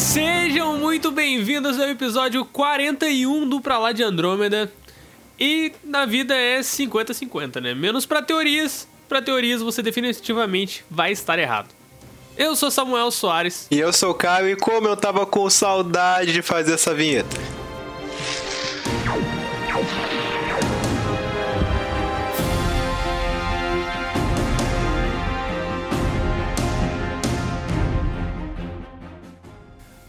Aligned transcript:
Sejam 0.00 0.78
muito 0.78 1.12
bem-vindos 1.12 1.78
ao 1.78 1.86
episódio 1.86 2.42
41 2.46 3.46
do 3.46 3.60
Pra 3.60 3.78
Lá 3.78 3.92
de 3.92 4.02
Andrômeda. 4.02 4.72
E 5.38 5.72
na 5.84 6.06
vida 6.06 6.34
é 6.34 6.60
50-50, 6.60 7.60
né? 7.60 7.74
Menos 7.74 8.06
pra 8.06 8.22
teorias. 8.22 8.88
Pra 9.06 9.20
teorias 9.20 9.60
você 9.60 9.82
definitivamente 9.82 10.82
vai 10.90 11.12
estar 11.12 11.38
errado. 11.38 11.68
Eu 12.36 12.56
sou 12.56 12.70
Samuel 12.70 13.10
Soares. 13.10 13.68
E 13.70 13.78
eu 13.78 13.92
sou 13.92 14.12
o 14.12 14.14
Caio, 14.14 14.48
e 14.48 14.56
como 14.56 14.88
eu 14.88 14.96
tava 14.96 15.26
com 15.26 15.48
saudade 15.50 16.32
de 16.32 16.40
fazer 16.40 16.72
essa 16.72 16.94
vinheta. 16.94 17.36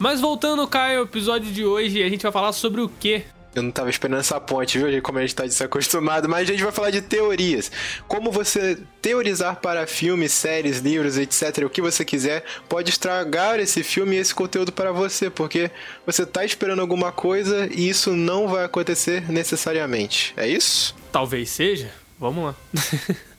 Mas 0.02 0.20
voltando, 0.20 0.68
Caio, 0.68 0.98
ao 0.98 1.06
episódio 1.06 1.52
de 1.52 1.64
hoje, 1.64 2.02
a 2.02 2.10
gente 2.10 2.24
vai 2.24 2.32
falar 2.32 2.54
sobre 2.54 2.82
o 2.82 2.90
quê? 2.90 3.22
Eu 3.54 3.62
não 3.62 3.70
tava 3.70 3.88
esperando 3.88 4.20
essa 4.20 4.42
ponte, 4.42 4.80
viu? 4.80 5.00
Como 5.00 5.20
a 5.20 5.22
gente 5.22 5.36
tá 5.36 5.44
desacostumado, 5.44 6.28
mas 6.28 6.50
a 6.50 6.52
gente 6.52 6.64
vai 6.64 6.72
falar 6.72 6.90
de 6.90 7.04
teorias. 7.04 7.72
Como 8.08 8.32
você 8.32 8.80
teorizar 9.00 9.58
para 9.58 9.86
filmes, 9.86 10.32
séries, 10.32 10.80
livros, 10.80 11.20
etc., 11.20 11.66
o 11.68 11.70
que 11.70 11.84
você 11.84 12.04
quiser, 12.04 12.44
pode 12.68 12.90
estragar 12.90 13.60
esse 13.60 13.84
filme 13.84 14.16
e 14.16 14.20
esse 14.20 14.34
conteúdo 14.34 14.72
para 14.72 14.92
você, 14.92 15.30
porque 15.30 15.70
você 16.04 16.26
tá 16.26 16.44
esperando 16.44 16.80
alguma 16.80 17.12
coisa 17.12 17.70
e 17.72 17.88
isso 17.88 18.14
não 18.14 18.48
vai 18.48 18.66
acontecer 18.66 19.32
necessariamente. 19.32 20.34
É 20.36 20.48
isso? 20.48 20.96
Talvez 21.12 21.52
seja. 21.52 21.92
Vamos 22.18 22.46
lá. 22.46 22.56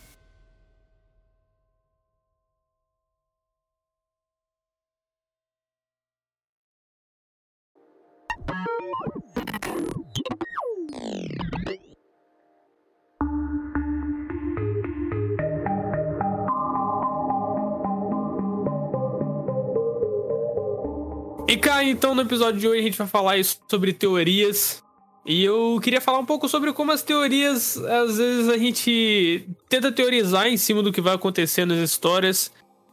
cá, 21.63 21.85
então, 21.85 22.15
no 22.15 22.23
episódio 22.23 22.61
de 22.61 22.67
hoje 22.69 22.81
a 22.81 22.83
gente 22.83 22.99
vai 22.99 23.07
falar 23.07 23.37
sobre 23.69 23.93
teorias. 23.93 24.83
E 25.25 25.45
eu 25.45 25.79
queria 25.83 26.01
falar 26.01 26.19
um 26.19 26.27
pouco 26.27 26.49
sobre 26.49 26.73
como 26.73 26.91
as 26.91 27.03
teorias, 27.03 27.77
às 27.77 28.17
vezes 28.19 28.49
a 28.49 28.59
gente 28.59 29.49
tenta 29.69 29.93
teorizar 29.93 30.49
em 30.49 30.57
cima 30.57 30.83
do 30.83 30.93
que 30.93 31.01
vai 31.01 31.15
acontecer 31.15 31.65
nas 31.65 31.79
histórias. 31.79 32.51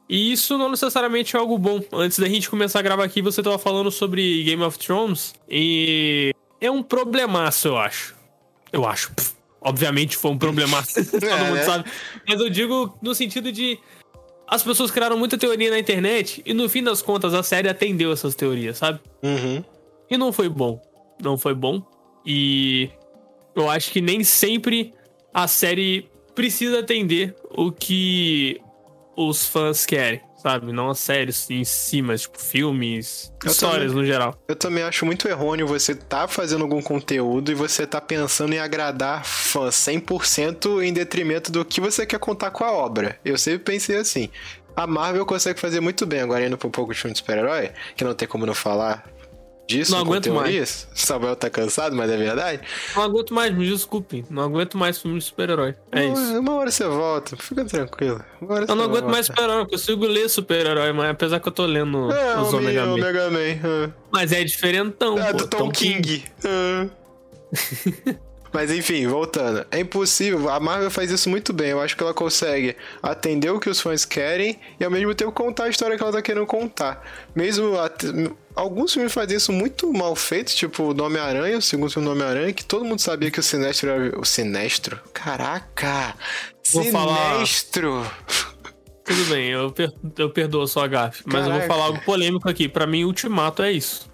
E 0.07 0.31
isso 0.31 0.57
não 0.57 0.69
necessariamente 0.69 1.35
é 1.35 1.39
algo 1.39 1.57
bom. 1.57 1.81
Antes 1.91 2.19
da 2.19 2.27
gente 2.27 2.49
começar 2.49 2.79
a 2.79 2.81
gravar 2.83 3.03
aqui, 3.03 3.21
você 3.21 3.41
tava 3.41 3.57
falando 3.57 3.89
sobre 3.91 4.43
Game 4.43 4.61
of 4.63 4.77
Thrones. 4.77 5.33
E 5.49 6.31
é 6.61 6.69
um 6.69 6.83
problemaço, 6.83 7.67
eu 7.67 7.77
acho. 7.77 8.15
Eu 8.71 8.87
acho. 8.87 9.11
Pff, 9.13 9.33
obviamente 9.61 10.15
foi 10.15 10.31
um 10.31 10.37
problemaço. 10.37 10.93
Todo 11.09 11.25
É, 11.25 11.37
mundo 11.43 11.55
né? 11.55 11.63
sabe. 11.63 11.89
Mas 12.27 12.39
eu 12.39 12.49
digo 12.49 12.95
no 13.01 13.13
sentido 13.15 13.51
de 13.51 13.79
as 14.49 14.63
pessoas 14.63 14.89
criaram 14.89 15.17
muita 15.17 15.37
teoria 15.37 15.69
na 15.69 15.77
internet 15.77 16.41
e 16.45 16.53
no 16.53 16.67
fim 16.67 16.83
das 16.83 17.01
contas 17.01 17.33
a 17.33 17.43
série 17.43 17.69
atendeu 17.69 18.11
essas 18.11 18.33
teorias, 18.33 18.77
sabe? 18.77 18.99
Uhum. 19.21 19.63
E 20.09 20.17
não 20.17 20.33
foi 20.33 20.49
bom. 20.49 20.81
Não 21.21 21.37
foi 21.37 21.53
bom. 21.53 21.81
E 22.25 22.89
eu 23.55 23.69
acho 23.69 23.91
que 23.91 24.01
nem 24.01 24.23
sempre 24.23 24.93
a 25.33 25.47
série 25.47 26.09
precisa 26.33 26.79
atender 26.79 27.35
o 27.51 27.71
que 27.71 28.59
os 29.15 29.45
fãs 29.45 29.85
querem, 29.85 30.21
sabe? 30.41 30.71
Não 30.71 30.89
as 30.89 30.99
séries 30.99 31.49
em 31.49 31.63
si, 31.63 32.01
mas 32.01 32.21
tipo 32.21 32.39
filmes, 32.39 33.31
Eu 33.43 33.51
histórias 33.51 33.91
também. 33.91 33.97
no 33.97 34.05
geral. 34.05 34.35
Eu 34.47 34.55
também 34.55 34.83
acho 34.83 35.05
muito 35.05 35.27
errôneo 35.27 35.67
você 35.67 35.93
tá 35.93 36.27
fazendo 36.27 36.63
algum 36.63 36.81
conteúdo 36.81 37.51
e 37.51 37.55
você 37.55 37.85
tá 37.85 37.99
pensando 38.01 38.53
em 38.53 38.59
agradar 38.59 39.25
fãs 39.25 39.75
100% 39.75 40.83
em 40.83 40.93
detrimento 40.93 41.51
do 41.51 41.63
que 41.65 41.81
você 41.81 42.05
quer 42.05 42.19
contar 42.19 42.51
com 42.51 42.63
a 42.63 42.71
obra. 42.71 43.19
Eu 43.23 43.37
sempre 43.37 43.59
pensei 43.59 43.97
assim. 43.97 44.29
A 44.75 44.87
Marvel 44.87 45.25
consegue 45.25 45.59
fazer 45.59 45.81
muito 45.81 46.05
bem, 46.05 46.21
agora 46.21 46.45
indo 46.45 46.57
pra 46.57 46.67
um 46.67 46.71
pouco 46.71 46.93
de 46.93 46.99
filme 46.99 47.13
de 47.13 47.19
super-herói, 47.19 47.71
que 47.97 48.03
não 48.03 48.13
tem 48.13 48.27
como 48.27 48.45
não 48.45 48.53
falar 48.53 49.03
disso 49.69 49.91
Não 49.91 49.99
aguento 49.99 50.33
mais. 50.33 50.87
Samuel 50.93 51.35
tá 51.35 51.49
cansado, 51.49 51.95
mas 51.95 52.09
é 52.09 52.17
verdade. 52.17 52.61
Não 52.95 53.03
aguento 53.03 53.33
mais, 53.33 53.55
me 53.55 53.65
desculpe. 53.65 54.25
Não 54.29 54.43
aguento 54.43 54.77
mais 54.77 54.97
filmes 54.99 55.23
de 55.23 55.29
super-herói. 55.29 55.75
É 55.91 56.05
uma, 56.05 56.13
isso. 56.13 56.39
Uma 56.39 56.55
hora 56.55 56.71
você 56.71 56.87
volta, 56.87 57.37
fica 57.37 57.63
tranquilo. 57.63 58.23
Eu 58.41 58.47
não 58.75 58.85
aguento 58.85 58.89
volta. 58.89 59.07
mais 59.07 59.25
super-herói, 59.27 59.57
não 59.57 59.65
consigo 59.67 60.05
ler 60.05 60.27
super-herói, 60.27 60.91
mas 60.91 61.11
apesar 61.11 61.39
que 61.39 61.47
eu 61.47 61.51
tô 61.51 61.65
lendo 61.65 62.11
É, 62.11 62.39
os 62.39 62.53
Omega 62.53 62.85
Man. 62.85 62.93
Omega 62.93 63.29
Man. 63.29 63.93
Mas 64.11 64.31
é 64.31 64.43
diferentão. 64.43 65.17
Ah, 65.17 65.31
pô, 65.31 65.37
do 65.37 65.47
Tom 65.47 65.69
King. 65.71 66.23
Ah. 66.43 66.87
Mas 68.51 68.71
enfim, 68.71 69.05
voltando. 69.07 69.65
É 69.69 69.79
impossível. 69.79 70.49
A 70.49 70.59
Marvel 70.59 70.89
faz 70.89 71.11
isso 71.11 71.29
muito 71.29 71.53
bem. 71.53 71.69
Eu 71.69 71.79
acho 71.81 71.95
que 71.95 72.01
ela 72.03 72.13
consegue 72.13 72.75
atender 73.01 73.49
o 73.51 73.59
que 73.59 73.69
os 73.69 73.79
fãs 73.79 74.05
querem 74.05 74.59
e 74.79 74.83
ao 74.83 74.89
mesmo 74.89 75.13
tempo 75.13 75.31
contar 75.31 75.65
a 75.65 75.69
história 75.69 75.95
que 75.97 76.01
ela 76.03 76.11
tá 76.11 76.21
querendo 76.21 76.45
contar. 76.47 77.05
Mesmo 77.35 77.77
at- 77.79 78.03
alguns 78.55 78.93
filmes 78.93 79.13
fazem 79.13 79.37
isso 79.37 79.51
muito 79.53 79.91
mal 79.93 80.15
feito, 80.15 80.53
tipo 80.55 80.83
o 80.83 80.93
Nome 80.93 81.19
Aranha, 81.19 81.57
o 81.59 81.61
segundo 81.61 81.91
filme 81.91 82.07
do 82.07 82.11
Homem-Aranha, 82.13 82.51
que 82.51 82.65
todo 82.65 82.83
mundo 82.83 82.99
sabia 82.99 83.29
que 83.29 83.39
o 83.39 83.43
Sinestro 83.43 83.89
era. 83.89 84.19
O 84.19 84.25
Sinestro? 84.25 84.99
Caraca! 85.13 86.15
Vou 86.71 86.83
falar- 86.85 87.33
Sinestro! 87.35 88.05
Tudo 89.05 89.25
bem, 89.25 89.49
eu, 89.49 89.71
per 89.71 89.91
eu 90.17 90.29
perdoo 90.29 90.61
a 90.63 90.67
sua 90.67 90.87
gafe. 90.87 91.23
Mas 91.25 91.45
eu 91.45 91.51
vou 91.51 91.61
falar 91.63 91.85
algo 91.85 91.99
polêmico 92.01 92.47
aqui. 92.49 92.67
Pra 92.69 92.85
mim, 92.85 93.03
Ultimato 93.05 93.63
é 93.63 93.71
isso. 93.71 94.07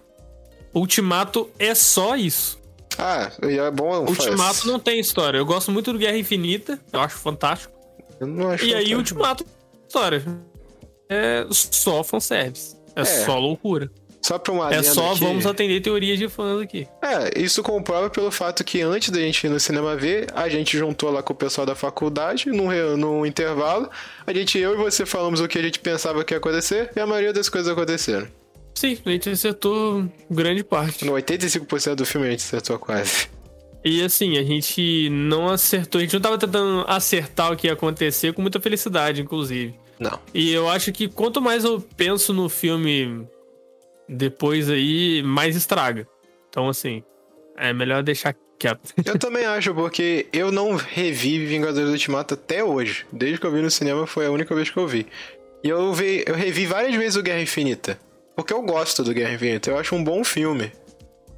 Ultimato 0.74 1.50
é 1.59 1.74
só 1.75 2.16
isso. 2.16 2.59
Ah, 2.97 3.31
e 3.47 3.57
é 3.57 3.72
bom. 3.72 4.06
Ultimato 4.06 4.67
não 4.67 4.79
tem 4.79 5.00
história. 5.00 5.38
Eu 5.38 5.45
gosto 5.45 5.72
muito 5.72 5.91
do 5.91 6.00
Guerra 6.00 6.17
Infinita. 6.17 6.79
Eu 6.91 7.01
acho 7.01 7.17
fantástico. 7.17 7.73
Eu 8.19 8.28
não 8.28 8.50
acho 8.50 8.63
E 8.63 8.73
aí, 8.73 8.91
fantástico. 8.91 8.97
Ultimato, 8.97 9.45
história. 9.88 10.23
É 11.09 11.45
só 11.51 12.03
fanservice. 12.03 12.75
É, 12.95 13.03
só 13.03 13.38
loucura. 13.38 13.91
Só 14.25 14.39
pra 14.39 14.51
uma 14.51 14.73
É 14.73 14.81
só 14.81 15.13
vamos 15.13 15.45
atender 15.45 15.81
teorias 15.81 16.17
de 16.17 16.28
fãs 16.28 16.59
aqui. 16.59 16.88
É, 17.00 17.39
isso 17.39 17.61
comprova 17.61 18.09
pelo 18.09 18.31
fato 18.31 18.63
que 18.63 18.81
antes 18.81 19.12
da 19.12 19.19
gente 19.19 19.45
ir 19.45 19.50
no 19.50 19.59
cinema 19.59 19.95
ver, 19.95 20.25
a 20.33 20.50
gente 20.50 20.75
juntou 20.75 21.12
lá 21.12 21.22
com 21.22 21.31
o 21.31 21.35
pessoal 21.35 21.67
da 21.67 21.75
faculdade, 21.75 22.50
num, 22.50 22.97
num 22.97 23.23
intervalo. 23.23 23.88
A 24.25 24.33
gente, 24.33 24.57
eu 24.57 24.73
e 24.73 24.77
você, 24.77 25.06
falamos 25.06 25.41
o 25.41 25.47
que 25.47 25.59
a 25.59 25.62
gente 25.62 25.79
pensava 25.79 26.23
que 26.23 26.33
ia 26.33 26.39
acontecer 26.39 26.89
e 26.95 27.00
a 27.00 27.06
maioria 27.06 27.31
das 27.31 27.50
coisas 27.50 27.72
aconteceram. 27.72 28.27
Sim, 28.75 28.97
a 29.06 29.09
gente 29.09 29.30
acertou 29.30 30.06
grande 30.30 30.63
parte. 30.63 31.06
No 31.06 31.13
85% 31.13 31.96
do 31.96 32.06
filme 32.06 32.28
a 32.28 32.31
gente 32.31 32.44
acertou 32.44 32.78
quase. 32.78 33.30
E 33.84 34.03
assim, 34.03 34.38
a 34.38 34.44
gente 34.44 35.09
não 35.09 35.47
acertou. 35.47 36.00
A 36.00 36.03
gente 36.03 36.13
não 36.13 36.22
tava 36.22 36.38
tentando 36.38 36.84
acertar 36.88 37.52
o 37.52 37.56
que 37.56 37.68
ia 37.68 37.74
acontecer 37.74 38.34
com 38.34 38.41
muita 38.41 38.59
felicidade, 38.59 39.22
inclusive. 39.22 39.75
Não. 40.00 40.19
E 40.34 40.52
eu 40.52 40.68
acho 40.68 40.91
que 40.91 41.08
quanto 41.08 41.41
mais 41.41 41.63
eu 41.63 41.80
penso 41.96 42.34
no 42.34 42.50
filme 42.50 43.25
depois 44.09 44.69
aí, 44.69 45.24
mais 45.24 45.56
estraga. 45.56 46.07
Então, 46.50 46.68
assim, 46.68 47.03
é 47.57 47.74
melhor 47.74 48.03
deixar 48.03 48.36
quieto. 48.57 48.94
Eu 49.06 49.19
também 49.19 49.46
acho, 49.46 49.74
porque 49.74 50.28
eu 50.31 50.50
não 50.52 50.75
revi 50.75 51.46
Vingadores 51.46 51.90
Ultimato 51.90 52.34
até 52.36 52.63
hoje. 52.63 53.06
Desde 53.12 53.38
que 53.38 53.46
eu 53.46 53.52
vi 53.52 53.62
no 53.62 53.69
cinema 53.69 54.07
foi 54.07 54.25
a 54.25 54.31
única 54.31 54.56
vez 54.56 54.69
que 54.69 54.78
eu 54.78 54.88
vi. 54.88 55.06
E 55.63 55.68
eu, 55.68 55.94
vi, 55.94 56.24
eu 56.25 56.36
revi 56.36 56.66
várias 56.66 56.96
vezes 56.96 57.18
o 57.18 57.22
Guerra 57.22 57.42
Infinita. 57.42 58.00
Porque 58.35 58.53
eu 58.53 58.62
gosto 58.62 59.03
do 59.03 59.13
Guerra 59.13 59.34
Infinita, 59.34 59.69
eu 59.69 59.78
acho 59.78 59.96
um 59.96 60.03
bom 60.03 60.23
filme. 60.23 60.72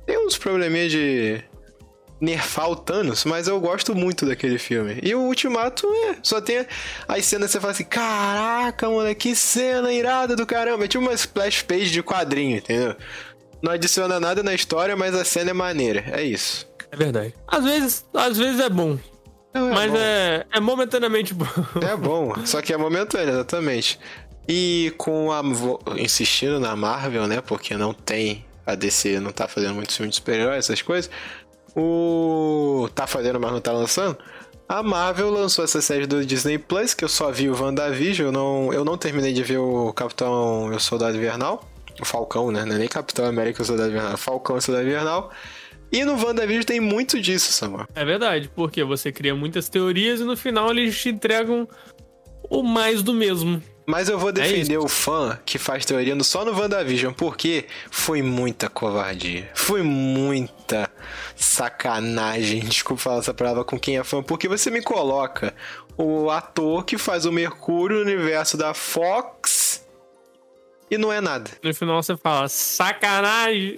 Tem 0.06 0.18
uns 0.18 0.38
probleminha 0.38 0.90
de 0.90 1.44
nerfar 2.20 2.70
o 2.70 2.76
Thanos, 2.76 3.24
mas 3.26 3.48
eu 3.48 3.60
gosto 3.60 3.96
muito 3.96 4.26
daquele 4.26 4.58
filme. 4.58 5.00
E 5.04 5.14
o 5.14 5.22
Ultimato 5.22 5.88
é, 6.10 6.16
só 6.24 6.42
tem 6.42 6.66
as 7.08 7.26
cenas 7.26 7.48
que 7.48 7.54
você 7.54 7.60
fala 7.60 7.72
assim, 7.72 7.84
caraca, 7.84 8.90
mano, 8.90 9.14
que 9.14 9.36
cena 9.36 9.92
irada 9.94 10.36
do 10.36 10.46
caramba. 10.46 10.86
É 10.86 10.88
tipo 10.88 11.04
uma 11.04 11.14
splash 11.14 11.62
page 11.62 11.92
de 11.92 12.02
quadrinho, 12.02 12.58
entendeu? 12.58 12.96
Não 13.62 13.72
adiciona 13.72 14.20
nada 14.20 14.42
na 14.44 14.54
história, 14.54 14.96
mas 14.96 15.16
a 15.16 15.24
cena 15.24 15.52
é 15.52 15.54
maneira. 15.54 16.04
É 16.12 16.24
isso. 16.24 16.68
É 16.92 16.96
verdade. 16.96 17.34
Às 17.48 17.64
vezes, 17.64 18.06
às 18.14 18.38
vezes 18.38 18.60
é 18.60 18.70
bom. 18.70 18.98
Não, 19.54 19.70
mas 19.70 19.92
bom. 19.92 19.98
é, 19.98 20.46
é 20.54 20.60
momentaneamente 20.60 21.34
bom. 21.34 21.48
É 21.82 21.96
bom, 21.96 22.34
só 22.46 22.62
que 22.62 22.74
é 22.74 22.78
momentâneo, 22.78 23.34
exatamente. 23.34 24.00
E 24.48 24.94
com 24.98 25.32
a. 25.32 25.42
insistindo 25.98 26.60
na 26.60 26.76
Marvel, 26.76 27.28
né? 27.28 27.42
Porque 27.42 27.76
não 27.76 27.94
tem. 27.94 28.46
A 28.66 28.76
DC 28.76 29.20
não 29.20 29.32
tá 29.32 29.48
fazendo 29.48 29.76
muito 29.76 29.94
filme 29.94 30.10
de 30.10 30.16
super-herói, 30.16 30.58
essas 30.58 30.82
coisas. 30.82 31.10
O. 31.76 32.90
Tá 32.96 33.06
fazendo, 33.06 33.40
mas 33.40 33.52
não 33.52 33.62
tá 33.62 33.72
lançando. 33.72 34.18
A 34.70 34.84
Marvel 34.84 35.30
lançou 35.30 35.64
essa 35.64 35.82
série 35.82 36.06
do 36.06 36.26
Disney 36.26 36.58
Plus, 36.58 36.94
que 36.94 37.04
eu 37.04 37.08
só 37.08 37.32
vi 37.32 37.50
o 37.50 37.56
WandaVision. 37.58 38.28
Eu 38.28 38.32
não, 38.32 38.74
eu 38.74 38.84
não 38.84 38.98
terminei 38.98 39.32
de 39.32 39.42
ver 39.42 39.60
o 39.60 39.94
Capitão 39.94 40.72
e 40.74 40.76
o 40.76 40.80
Soldado 40.80 41.16
Invernal. 41.16 41.64
O 42.02 42.06
Falcão, 42.06 42.52
né? 42.52 42.66
Não 42.66 42.76
é 42.76 42.80
nem 42.80 42.88
Capitão 42.88 43.26
América 43.26 43.62
e 43.62 43.64
o 43.64 43.66
Soldado 43.66 43.90
Invernal. 43.90 44.14
é 44.14 44.18
Falcão 44.18 44.58
e 44.58 44.60
o 44.60 44.62
Soldado 44.62 44.86
Invernal. 44.86 45.32
E 45.90 46.04
no 46.04 46.22
WandaVision 46.22 46.64
tem 46.64 46.82
muito 46.82 47.20
disso, 47.22 47.52
Samuel. 47.54 47.88
É 47.96 48.04
verdade, 48.04 48.52
porque 48.54 48.84
você 48.84 49.10
cria 49.10 49.34
muitas 49.34 49.70
teorias 49.70 50.20
e 50.20 50.26
no 50.26 50.36
final 50.36 50.70
eles 50.72 51.00
te 51.00 51.10
entregam 51.10 51.68
o 52.50 52.62
mais 52.62 53.02
do 53.02 53.14
mesmo. 53.14 53.62
Mas 53.90 54.10
eu 54.10 54.20
vou 54.20 54.34
defender 54.34 54.74
isso. 54.76 54.86
o 54.86 54.88
fã 54.90 55.40
que 55.46 55.58
faz 55.58 55.86
teoria 55.86 56.14
no- 56.14 56.24
só 56.24 56.44
no 56.44 56.52
WandaVision, 56.52 57.14
porque 57.14 57.66
foi 57.90 58.22
muita 58.22 58.70
covardia. 58.70 59.50
Foi 59.56 59.82
muita 59.82 60.92
sacanagem, 61.36 62.60
desculpa 62.68 63.02
falar 63.02 63.20
essa 63.20 63.34
palavra 63.34 63.64
com 63.64 63.80
quem 63.80 63.98
é 63.98 64.04
fã, 64.04 64.22
porque 64.22 64.48
você 64.48 64.70
me 64.70 64.82
coloca 64.82 65.54
o 65.98 66.30
ator 66.30 66.84
que 66.84 66.98
faz 66.98 67.26
o 67.26 67.32
Mercúrio 67.32 68.04
no 68.04 68.12
universo 68.12 68.58
da 68.58 68.74
Fox 68.74 69.67
e 70.90 70.98
não 70.98 71.12
é 71.12 71.20
nada. 71.20 71.52
No 71.62 71.74
final 71.74 72.02
você 72.02 72.16
fala, 72.16 72.48
sacanagem. 72.48 73.76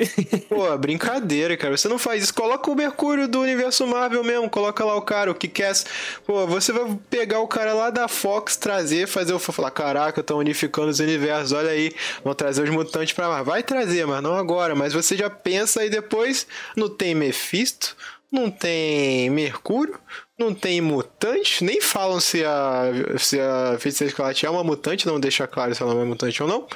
Pô, 0.48 0.78
brincadeira, 0.78 1.58
cara. 1.58 1.76
Você 1.76 1.88
não 1.88 1.98
faz 1.98 2.24
isso. 2.24 2.34
Coloca 2.34 2.70
o 2.70 2.76
Mercúrio 2.76 3.28
do 3.28 3.42
universo 3.42 3.86
Marvel 3.88 4.24
mesmo. 4.24 4.50
Coloca 4.50 4.86
lá 4.86 4.96
o 4.96 5.02
cara, 5.02 5.32
o 5.32 5.36
que 5.36 5.48
quer. 5.48 5.74
Pô, 6.26 6.46
você 6.46 6.72
vai 6.72 6.98
pegar 7.10 7.40
o 7.40 7.48
cara 7.48 7.74
lá 7.74 7.90
da 7.90 8.08
Fox, 8.08 8.56
trazer, 8.56 9.08
fazer 9.08 9.34
o 9.34 9.40
falar: 9.40 9.72
caraca, 9.72 10.22
estão 10.22 10.38
unificando 10.38 10.90
os 10.90 11.00
universos. 11.00 11.52
Olha 11.52 11.72
aí, 11.72 11.92
vão 12.24 12.36
trazer 12.36 12.64
os 12.64 12.70
mutantes 12.70 13.14
pra 13.14 13.28
lá. 13.28 13.42
Vai 13.42 13.64
trazer, 13.64 14.06
mas 14.06 14.22
não 14.22 14.38
agora. 14.38 14.76
Mas 14.76 14.94
você 14.94 15.18
já 15.18 15.30
pensa 15.30 15.84
e 15.84 15.90
depois 15.90 16.46
não 16.76 16.90
tem 16.90 17.16
Mephisto, 17.16 17.96
não 18.32 18.52
tem 18.52 19.30
Mercúrio, 19.32 20.00
não 20.40 20.54
tem 20.54 20.82
mutante. 20.82 21.64
Nem 21.64 21.82
falam 21.82 22.20
se 22.20 22.44
a, 22.46 22.84
se 23.18 23.40
a 23.40 23.78
Feiticeira 23.80 24.10
Escarlate 24.10 24.46
é 24.46 24.50
uma 24.50 24.64
mutante, 24.64 25.06
não 25.06 25.20
deixa 25.20 25.46
claro 25.48 25.76
se 25.76 25.82
ela 25.84 25.92
é 25.92 25.96
uma 25.96 26.06
mutante 26.06 26.42
ou 26.42 26.48
não. 26.50 26.68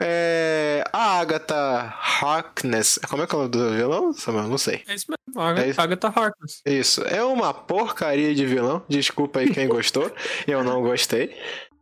É, 0.00 0.84
a 0.92 1.18
Agatha 1.18 1.92
Harkness. 2.22 3.00
Como 3.08 3.22
é 3.22 3.26
que 3.26 3.34
é 3.34 3.38
o 3.38 3.40
nome 3.40 3.50
do 3.50 3.70
vilão, 3.74 4.12
Samuel? 4.12 4.46
Não 4.46 4.58
sei. 4.58 4.82
É 4.86 4.94
isso 4.94 5.06
mesmo, 5.08 5.40
Agatha, 5.40 5.66
É 5.66 5.70
isso. 5.70 5.80
Agatha 5.80 6.08
Harkness. 6.08 6.62
Isso. 6.64 7.02
É 7.02 7.24
uma 7.24 7.52
porcaria 7.52 8.32
de 8.34 8.46
vilão. 8.46 8.84
Desculpa 8.88 9.40
aí 9.40 9.50
quem 9.50 9.66
gostou. 9.66 10.12
Eu 10.46 10.62
não 10.62 10.82
gostei. 10.82 11.36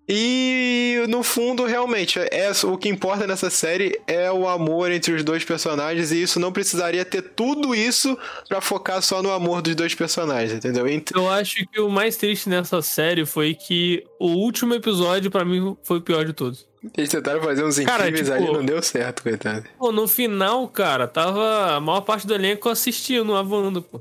E 0.08 1.04
no 1.08 1.22
fundo, 1.22 1.64
realmente, 1.64 2.18
é, 2.18 2.50
o 2.64 2.78
que 2.78 2.88
importa 2.88 3.26
nessa 3.26 3.50
série 3.50 4.00
é 4.06 4.30
o 4.30 4.46
amor 4.48 4.90
entre 4.92 5.12
os 5.14 5.24
dois 5.24 5.44
personagens, 5.44 6.12
e 6.12 6.22
isso 6.22 6.38
não 6.38 6.52
precisaria 6.52 7.04
ter 7.04 7.22
tudo 7.22 7.74
isso 7.74 8.16
pra 8.48 8.60
focar 8.60 9.02
só 9.02 9.20
no 9.22 9.32
amor 9.32 9.60
dos 9.62 9.74
dois 9.74 9.94
personagens, 9.94 10.52
entendeu? 10.52 10.86
Ent- 10.86 11.10
Eu 11.12 11.28
acho 11.28 11.66
que 11.72 11.80
o 11.80 11.88
mais 11.90 12.16
triste 12.16 12.48
nessa 12.48 12.80
série 12.82 13.26
foi 13.26 13.54
que 13.54 14.04
o 14.20 14.28
último 14.28 14.74
episódio, 14.74 15.30
pra 15.30 15.44
mim, 15.44 15.76
foi 15.82 15.98
o 15.98 16.02
pior 16.02 16.24
de 16.24 16.32
todos. 16.32 16.66
Eles 16.96 17.10
tentaram 17.10 17.42
fazer 17.42 17.64
uns 17.64 17.78
Cara, 17.80 18.08
incríveis 18.08 18.28
tipo- 18.28 18.48
ali, 18.50 18.58
não 18.58 18.64
deu 18.64 18.80
certo, 18.80 19.22
coitado. 19.24 19.64
Pô, 19.76 19.90
no 19.90 20.06
final, 20.06 20.68
cara, 20.68 21.08
tava 21.08 21.74
a 21.74 21.80
maior 21.80 22.02
parte 22.02 22.26
do 22.28 22.34
elenco 22.34 22.68
assistindo 22.68 23.34
a 23.34 23.42
Wanda, 23.42 23.80
pô. 23.82 24.00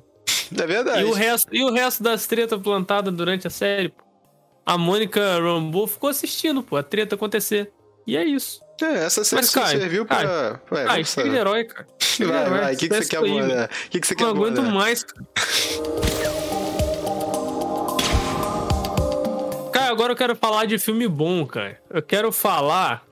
É 0.56 0.68
verdade. 0.68 1.02
E 1.02 1.04
o 1.06 1.12
resto, 1.12 1.48
e 1.52 1.63
o 1.63 1.72
resto 1.72 2.04
das 2.04 2.28
tretas 2.28 2.62
plantadas 2.62 3.12
durante 3.12 3.48
a 3.48 3.50
série, 3.50 3.90
pô. 3.90 4.05
A 4.65 4.77
Mônica 4.77 5.21
Rambeau 5.39 5.85
ficou 5.88 6.09
assistindo, 6.09 6.63
pô, 6.63 6.75
a 6.77 6.83
treta 6.83 7.15
acontecer. 7.15 7.71
E 8.07 8.17
é 8.17 8.23
isso. 8.23 8.62
É, 8.81 9.06
essa 9.06 9.23
série 9.23 9.41
Mas, 9.44 9.51
Caio, 9.51 9.79
serviu 9.79 10.06
pra. 10.06 10.59
Ué, 10.71 10.83
ah, 10.83 10.94
não 10.94 11.00
isso 11.00 11.12
sei. 11.13 11.25
é 11.27 11.29
de 11.29 11.35
herói, 11.35 11.63
cara. 11.65 11.88
Vai, 12.19 12.27
Herói, 12.27 12.50
vai, 12.62 12.73
o 12.73 12.77
que, 12.77 12.89
que 12.89 12.95
você 12.95 13.09
quer 13.09 13.17
abordar? 13.17 13.65
O 13.85 13.89
que, 13.89 14.00
que 14.00 14.07
você 14.07 14.15
quer 14.15 14.23
Não 14.23 14.29
aguento 14.31 14.57
abordar? 14.59 14.73
mais. 14.73 15.03
cara. 15.03 15.25
Cara, 19.71 19.91
agora 19.91 20.13
eu 20.13 20.17
quero 20.17 20.35
falar 20.35 20.65
de 20.65 20.77
filme 20.79 21.07
bom, 21.07 21.45
cara. 21.45 21.79
Eu 21.89 22.01
quero 22.01 22.31
falar 22.31 23.06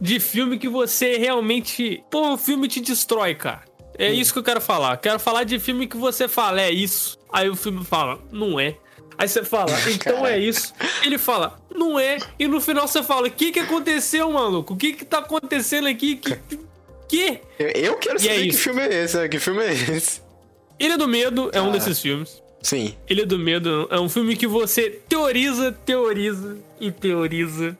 de 0.00 0.18
filme 0.18 0.58
que 0.58 0.68
você 0.68 1.16
realmente. 1.18 2.02
Pô, 2.10 2.32
o 2.32 2.38
filme 2.38 2.66
te 2.68 2.80
destrói, 2.80 3.34
cara. 3.34 3.62
É 3.96 4.10
Hum. 4.10 4.14
isso 4.14 4.32
que 4.32 4.38
eu 4.38 4.42
quero 4.42 4.60
falar. 4.60 4.96
Quero 4.96 5.20
falar 5.20 5.44
de 5.44 5.58
filme 5.58 5.86
que 5.86 5.96
você 5.96 6.26
fala, 6.26 6.60
é 6.60 6.70
isso. 6.70 7.18
Aí 7.32 7.48
o 7.48 7.54
filme 7.56 7.84
fala, 7.84 8.18
não 8.32 8.58
é. 8.58 8.76
Aí 9.16 9.28
você 9.28 9.44
fala, 9.44 9.70
então 9.90 10.26
é 10.26 10.38
isso. 10.38 10.72
Ele 11.04 11.18
fala, 11.18 11.58
não 11.74 11.98
é. 11.98 12.18
E 12.38 12.46
no 12.48 12.60
final 12.60 12.86
você 12.88 13.02
fala, 13.02 13.28
o 13.28 13.30
que 13.30 13.52
que 13.52 13.60
aconteceu, 13.60 14.30
maluco? 14.30 14.74
O 14.74 14.76
que 14.76 14.92
que 14.92 15.04
tá 15.04 15.18
acontecendo 15.18 15.86
aqui? 15.88 16.16
Que. 16.16 16.38
que? 17.08 17.40
Eu, 17.58 17.68
eu 17.70 17.96
quero 17.96 18.20
E 18.20 18.28
é 18.28 18.32
saber 18.34 18.42
que 18.42 18.48
isso. 18.48 18.58
filme 18.58 18.82
é 18.82 19.04
esse, 19.04 19.16
né? 19.16 19.28
Que 19.28 19.38
filme 19.38 19.62
é 19.64 19.72
esse? 19.72 20.20
Ilha 20.80 20.98
do 20.98 21.06
Medo 21.06 21.50
é 21.52 21.60
um 21.62 21.68
Ah. 21.68 21.72
desses 21.72 22.00
filmes. 22.00 22.42
Sim. 22.62 22.94
Ilha 23.08 23.24
do 23.26 23.38
Medo 23.38 23.86
é 23.90 24.00
um 24.00 24.08
filme 24.08 24.36
que 24.36 24.46
você 24.46 24.90
teoriza, 25.08 25.70
teoriza 25.70 26.56
e 26.80 26.90
teoriza 26.90 27.76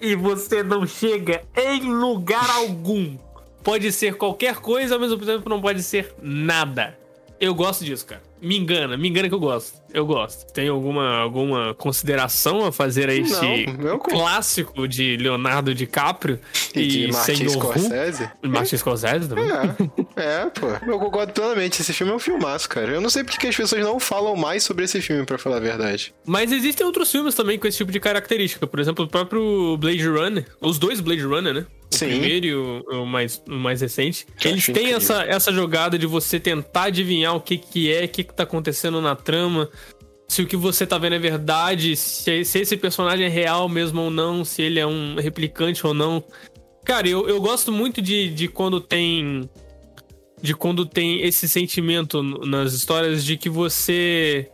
e 0.00 0.14
você 0.14 0.62
não 0.62 0.86
chega 0.86 1.42
em 1.56 1.80
lugar 1.82 2.48
algum. 2.56 3.16
Pode 3.62 3.92
ser 3.92 4.14
qualquer 4.16 4.56
coisa, 4.56 4.94
ao 4.94 5.00
mesmo 5.00 5.18
tempo 5.18 5.48
não 5.48 5.60
pode 5.60 5.82
ser 5.82 6.14
nada. 6.22 6.98
Eu 7.40 7.54
gosto 7.54 7.84
disso, 7.84 8.06
cara. 8.06 8.22
Me 8.42 8.58
engana, 8.58 8.96
me 8.96 9.08
engana 9.08 9.28
que 9.28 9.34
eu 9.34 9.38
gosto. 9.38 9.80
Eu 9.94 10.04
gosto. 10.04 10.52
Tem 10.52 10.66
alguma, 10.68 11.18
alguma 11.18 11.74
consideração 11.74 12.64
a 12.66 12.72
fazer 12.72 13.08
a 13.08 13.14
este 13.14 13.66
Não, 13.78 13.98
clássico 14.00 14.88
de 14.88 15.16
Leonardo 15.16 15.72
DiCaprio 15.72 16.40
E 16.74 16.80
e, 16.80 16.88
de 16.88 17.12
Martin 17.12 17.44
Who? 17.44 17.50
Scorsese? 17.50 18.30
Martin 18.42 18.76
Scorsese 18.78 19.28
também. 19.28 19.44
É, 20.16 20.42
é, 20.42 20.46
pô. 20.50 20.66
Eu 20.90 20.98
concordo 20.98 21.32
plenamente. 21.32 21.80
Esse 21.80 21.92
filme 21.92 22.12
é 22.12 22.16
um 22.16 22.18
filmaço, 22.18 22.68
cara. 22.68 22.90
Eu 22.90 23.00
não 23.00 23.10
sei 23.10 23.22
porque 23.22 23.38
que 23.38 23.46
as 23.46 23.56
pessoas 23.56 23.80
não 23.82 24.00
falam 24.00 24.34
mais 24.34 24.64
sobre 24.64 24.84
esse 24.84 25.00
filme, 25.00 25.24
pra 25.24 25.38
falar 25.38 25.58
a 25.58 25.60
verdade. 25.60 26.12
Mas 26.26 26.50
existem 26.50 26.84
outros 26.84 27.12
filmes 27.12 27.34
também 27.34 27.58
com 27.58 27.66
esse 27.68 27.78
tipo 27.78 27.92
de 27.92 28.00
característica. 28.00 28.66
Por 28.66 28.80
exemplo, 28.80 29.04
o 29.04 29.08
próprio 29.08 29.76
Blade 29.76 30.06
Runner. 30.08 30.44
Os 30.60 30.78
dois 30.78 30.98
Blade 31.00 31.22
Runner, 31.22 31.54
né? 31.54 31.66
O 32.02 32.08
Sim. 32.08 32.18
primeiro 32.18 32.46
e 32.46 32.54
o, 32.54 32.84
o 33.02 33.06
mais, 33.06 33.42
o 33.48 33.54
mais 33.54 33.80
recente. 33.80 34.26
Que 34.38 34.48
Eles 34.48 34.64
têm 34.66 34.72
incrível. 34.72 34.96
essa, 34.96 35.22
essa 35.24 35.52
jogada 35.52 35.98
de 35.98 36.06
você 36.06 36.38
tentar 36.40 36.84
adivinhar 36.84 37.34
o 37.34 37.40
que, 37.40 37.56
que 37.58 37.92
é, 37.92 38.04
o 38.04 38.08
que, 38.08 38.24
que 38.24 38.34
tá 38.34 38.42
acontecendo 38.42 39.00
na 39.00 39.14
trama. 39.14 39.68
Se 40.28 40.40
o 40.40 40.46
que 40.46 40.56
você 40.56 40.86
tá 40.86 40.96
vendo 40.96 41.14
é 41.14 41.18
verdade, 41.18 41.94
se, 41.94 42.44
se 42.44 42.58
esse 42.60 42.76
personagem 42.76 43.26
é 43.26 43.28
real 43.28 43.68
mesmo 43.68 44.00
ou 44.00 44.10
não, 44.10 44.44
se 44.44 44.62
ele 44.62 44.80
é 44.80 44.86
um 44.86 45.16
replicante 45.16 45.86
ou 45.86 45.92
não. 45.92 46.24
Cara, 46.84 47.08
eu, 47.08 47.28
eu 47.28 47.40
gosto 47.40 47.70
muito 47.70 48.00
de, 48.02 48.30
de 48.30 48.48
quando 48.48 48.80
tem. 48.80 49.48
De 50.40 50.54
quando 50.54 50.84
tem 50.84 51.22
esse 51.22 51.48
sentimento 51.48 52.22
nas 52.22 52.72
histórias 52.72 53.24
de 53.24 53.36
que 53.36 53.48
você. 53.48 54.48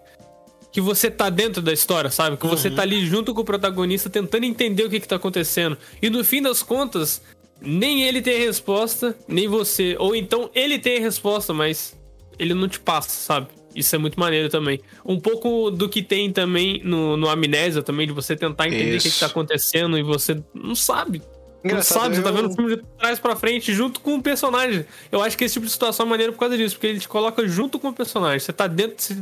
Que 0.71 0.81
você 0.81 1.11
tá 1.11 1.31
dentro 1.31 1.63
da 1.63 1.73
história, 1.73 2.11
sabe? 2.11 2.37
Que 2.37 2.47
você 2.47 2.71
tá 2.71 2.83
ali 2.83 3.07
junto 3.07 3.33
com 3.33 3.41
o 3.41 3.45
protagonista 3.45 4.11
tentando 4.11 4.45
entender 4.45 4.85
o 4.85 4.91
que, 4.91 5.01
que 5.01 5.09
tá 5.09 5.17
acontecendo. 5.17 5.79
E 6.03 6.11
no 6.11 6.23
fim 6.23 6.43
das 6.43 6.63
contas, 6.63 7.23
nem 7.61 8.05
ele 8.05 8.23
tem 8.23 8.37
a 8.37 8.47
resposta, 8.47 9.17
nem 9.27 9.49
você. 9.49 9.97
Ou 9.99 10.15
então 10.15 10.51
ele 10.55 10.79
tem 10.79 10.99
a 10.99 11.01
resposta, 11.01 11.53
mas 11.53 11.99
ele 12.39 12.55
não 12.55 12.69
te 12.69 12.79
passa, 12.81 13.11
sabe? 13.11 13.49
Isso 13.75 13.95
é 13.95 13.99
muito 13.99 14.19
maneiro 14.19 14.49
também. 14.49 14.81
Um 15.05 15.21
pouco 15.21 15.71
do 15.71 15.89
que 15.89 16.03
tem 16.03 16.33
também 16.33 16.81
no, 16.83 17.17
no 17.17 17.29
Amnésia 17.29 17.83
também, 17.83 18.07
de 18.07 18.13
você 18.13 18.35
tentar 18.35 18.67
entender 18.67 18.97
o 18.97 18.97
que, 18.97 19.03
que 19.03 19.09
Isso. 19.09 19.21
tá 19.21 19.27
acontecendo 19.27 19.99
e 19.99 20.03
você 20.03 20.43
não 20.55 20.75
sabe. 20.75 21.23
Não 21.63 21.73
Engraçado, 21.73 22.03
sabe, 22.03 22.17
você 22.17 22.23
tá 22.23 22.31
vendo 22.31 22.49
o 22.49 22.55
filme 22.55 22.77
de 22.77 22.83
trás 22.99 23.19
pra 23.19 23.35
frente 23.37 23.73
junto 23.73 24.01
com 24.01 24.17
o 24.17 24.23
personagem. 24.23 24.85
Eu 25.11 25.21
acho 25.23 25.37
que 25.37 25.45
esse 25.45 25.55
tipo 25.55 25.67
de 25.67 25.73
situação 25.73 26.07
é 26.07 26.09
maneiro 26.09 26.33
por 26.33 26.39
causa 26.39 26.57
disso, 26.57 26.77
porque 26.77 26.87
ele 26.87 27.01
te 27.01 27.09
coloca 27.09 27.47
junto 27.47 27.79
com 27.79 27.89
o 27.89 27.93
personagem. 27.93 28.39
Você 28.39 28.53
tá 28.53 28.67
dentro, 28.67 29.03
você, 29.03 29.15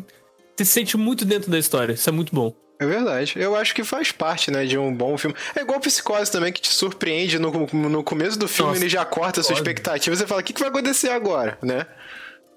você 0.54 0.64
se 0.64 0.72
sente 0.72 0.96
muito 0.96 1.24
dentro 1.24 1.50
da 1.50 1.58
história. 1.58 1.94
Isso 1.94 2.08
é 2.08 2.12
muito 2.12 2.34
bom. 2.34 2.54
É 2.78 2.86
verdade. 2.86 3.34
Eu 3.36 3.56
acho 3.56 3.74
que 3.74 3.82
faz 3.82 4.12
parte, 4.12 4.50
né, 4.50 4.64
de 4.66 4.76
um 4.76 4.94
bom 4.94 5.16
filme. 5.16 5.34
É 5.54 5.62
igual 5.62 5.80
Psicose 5.80 6.30
também, 6.30 6.52
que 6.52 6.60
te 6.60 6.72
surpreende 6.72 7.38
no, 7.38 7.50
no 7.72 8.04
começo 8.04 8.38
do 8.38 8.46
filme, 8.46 8.72
Nossa, 8.72 8.82
ele 8.82 8.88
já 8.88 9.04
corta 9.04 9.40
a 9.40 9.42
sua 9.42 9.54
expectativa. 9.54 10.14
Você 10.14 10.26
fala, 10.26 10.40
o 10.40 10.44
que, 10.44 10.52
que 10.52 10.60
vai 10.60 10.68
acontecer 10.68 11.08
agora, 11.08 11.58
né? 11.62 11.86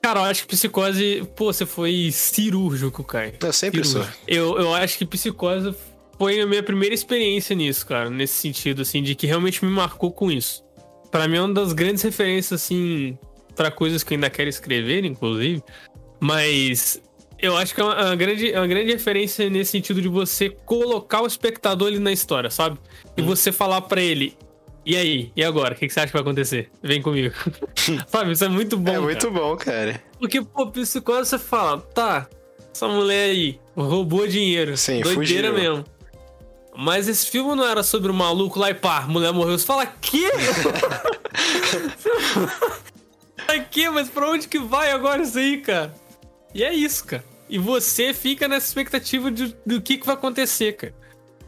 Cara, 0.02 0.22
eu 0.22 0.24
acho 0.26 0.44
que 0.44 0.56
Psicose, 0.56 1.28
pô, 1.36 1.52
você 1.52 1.66
foi 1.66 2.10
cirúrgico, 2.12 3.04
cara. 3.04 3.34
Eu 3.42 3.54
sempre 3.54 3.84
sou. 3.84 4.06
Eu, 4.28 4.58
eu 4.58 4.74
acho 4.74 4.98
que 4.98 5.06
Psicose 5.06 5.76
foi 6.18 6.42
a 6.42 6.46
minha 6.46 6.64
primeira 6.64 6.94
experiência 6.94 7.56
nisso, 7.56 7.86
cara. 7.86 8.10
Nesse 8.10 8.34
sentido, 8.34 8.82
assim, 8.82 9.02
de 9.04 9.16
que 9.16 9.28
realmente 9.28 9.64
me 9.64 9.72
marcou 9.72 10.12
com 10.12 10.32
isso. 10.32 10.64
Pra 11.12 11.28
mim 11.28 11.38
é 11.38 11.42
uma 11.42 11.54
das 11.54 11.74
grandes 11.74 12.04
referências, 12.04 12.62
assim, 12.62 13.18
pra 13.56 13.72
coisas 13.72 14.04
que 14.04 14.14
eu 14.14 14.16
ainda 14.16 14.30
quero 14.30 14.50
escrever, 14.50 15.04
inclusive. 15.04 15.64
Mas 16.20 17.02
eu 17.42 17.56
acho 17.58 17.74
que 17.74 17.82
é 17.82 17.84
uma, 17.84 18.06
uma 18.06 18.16
grande, 18.16 18.52
é 18.52 18.60
uma 18.60 18.68
grande 18.68 18.92
referência 18.92 19.50
nesse 19.50 19.72
sentido 19.72 20.02
de 20.02 20.08
você 20.08 20.50
colocar 20.50 21.22
o 21.22 21.28
espectador 21.28 21.88
ali 21.88 22.00
na 22.00 22.12
história, 22.12 22.50
sabe? 22.50 22.78
E 23.16 23.22
você 23.22 23.52
falar 23.52 23.82
pra 23.82 24.02
ele. 24.02 24.38
E 24.86 24.96
aí? 24.96 25.32
E 25.36 25.44
agora? 25.44 25.74
O 25.74 25.78
que 25.78 25.90
você 25.90 26.00
acha 26.00 26.08
que 26.08 26.14
vai 26.14 26.22
acontecer? 26.22 26.70
Vem 26.82 27.02
comigo. 27.02 27.34
sabe? 28.08 28.32
Isso 28.32 28.44
é 28.44 28.50
muito 28.50 28.78
bom. 28.78 28.90
é 28.90 28.94
cara. 28.94 29.06
muito 29.06 29.32
bom, 29.32 29.56
cara. 29.56 30.02
Porque, 30.18 30.42
pô, 30.42 30.68
psicose 30.68 31.30
você 31.30 31.40
fala, 31.40 31.80
tá, 31.80 32.28
essa 32.74 32.88
mulher 32.88 33.30
aí 33.30 33.60
roubou 33.76 34.28
dinheiro. 34.28 34.76
Sim, 34.78 35.02
doideira 35.02 35.52
fugiu. 35.52 35.54
mesmo. 35.54 35.86
Mas 36.76 37.08
esse 37.08 37.30
filme 37.30 37.56
não 37.56 37.66
era 37.66 37.84
sobre 37.84 38.10
o 38.10 38.14
maluco 38.14 38.58
lá 38.58 38.70
e 38.70 38.74
pá, 38.74 39.02
mulher 39.02 39.34
morreu. 39.34 39.58
Você 39.58 39.66
fala, 39.66 39.86
quê? 39.86 40.30
Aqui, 43.48 43.90
mas 43.90 44.10
pra 44.10 44.30
onde 44.30 44.48
que 44.48 44.60
vai 44.60 44.92
agora 44.92 45.22
isso 45.22 45.38
aí, 45.38 45.58
cara? 45.58 45.94
E 46.54 46.64
é 46.64 46.74
isso, 46.74 47.06
cara. 47.06 47.24
E 47.50 47.58
você 47.58 48.14
fica 48.14 48.48
nessa 48.48 48.68
expectativa 48.68 49.32
de, 49.32 49.56
do 49.66 49.82
que, 49.82 49.98
que 49.98 50.06
vai 50.06 50.16
acontecer, 50.16 50.74
cara. 50.74 50.94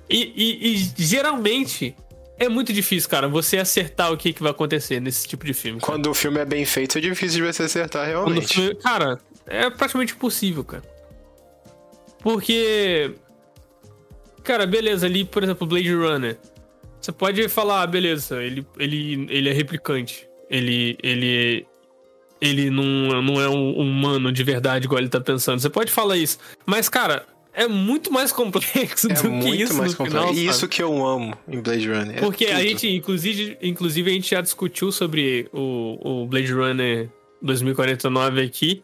E, 0.10 0.34
e- 0.36 0.74
e 0.76 0.78
geralmente 0.98 1.96
é 2.38 2.50
muito 2.50 2.74
difícil, 2.74 3.08
cara, 3.10 3.28
você 3.28 3.58
acertar 3.58 4.12
o 4.12 4.18
que, 4.18 4.34
que 4.34 4.42
vai 4.42 4.52
acontecer 4.52 5.00
nesse 5.00 5.28
tipo 5.28 5.46
de 5.46 5.54
filme. 5.54 5.80
cara. 5.80 5.94
Quando 5.94 6.08
o 6.10 6.14
filme 6.14 6.40
é 6.40 6.46
bem 6.46 6.66
feito, 6.66 6.98
é 6.98 7.02
difícil 7.02 7.46
de 7.46 7.54
você 7.54 7.64
acertar 7.64 8.08
realmente. 8.08 8.54
filme- 8.56 8.76
Cara, 8.76 9.20
é 9.46 9.70
praticamente 9.70 10.14
impossível, 10.14 10.64
cara. 10.64 10.84
Porque. 12.22 13.12
Cara, 14.44 14.66
beleza, 14.66 15.06
ali, 15.06 15.24
por 15.24 15.44
exemplo, 15.44 15.68
Blade 15.68 15.94
Runner. 15.94 16.38
Você 17.00 17.12
pode 17.12 17.48
falar, 17.48 17.84
ah, 17.84 17.88
beleza, 17.88 18.42
ele, 18.44 18.66
ele, 18.78 19.28
ele 19.30 19.50
é 19.50 19.54
replicante. 19.54 20.28
Ele, 20.50 20.98
ele, 21.02 21.66
ele 22.42 22.70
não, 22.72 23.22
não 23.22 23.40
é 23.40 23.48
um 23.48 23.74
humano 23.78 24.32
de 24.32 24.44
verdade, 24.44 24.86
igual 24.86 25.00
ele 25.00 25.10
tá 25.10 25.22
pensando. 25.22 25.60
Você 25.60 25.70
pode 25.70 25.92
falar 25.92 26.18
isso. 26.18 26.40
Mas, 26.66 26.90
cara, 26.90 27.26
é 27.54 27.68
muito 27.68 28.12
mais 28.12 28.32
complexo 28.32 29.12
É 29.12 29.14
do 29.14 29.22
que 29.22 29.28
muito 29.28 29.56
isso 29.64 29.74
mais 29.76 29.92
no 29.92 29.98
complexo. 29.98 30.28
final, 30.30 30.34
isso 30.52 30.68
que 30.68 30.82
eu 30.82 31.06
amo 31.06 31.38
em 31.48 31.62
Blade 31.62 31.88
Runner. 31.88 32.18
é 32.18 32.20
Porque 32.20 32.46
a 32.48 32.56
tudo. 32.58 32.62
gente, 32.62 32.88
inclusive, 32.90 33.58
inclusive, 33.62 34.10
a 34.10 34.14
gente 34.14 34.30
já 34.32 34.42
discutiu 34.42 34.92
sobre 34.92 35.48
o, 35.54 36.22
o 36.24 36.26
Blade 36.28 36.52
Runner 36.52 37.10
2049 37.42 38.42
aqui, 38.42 38.84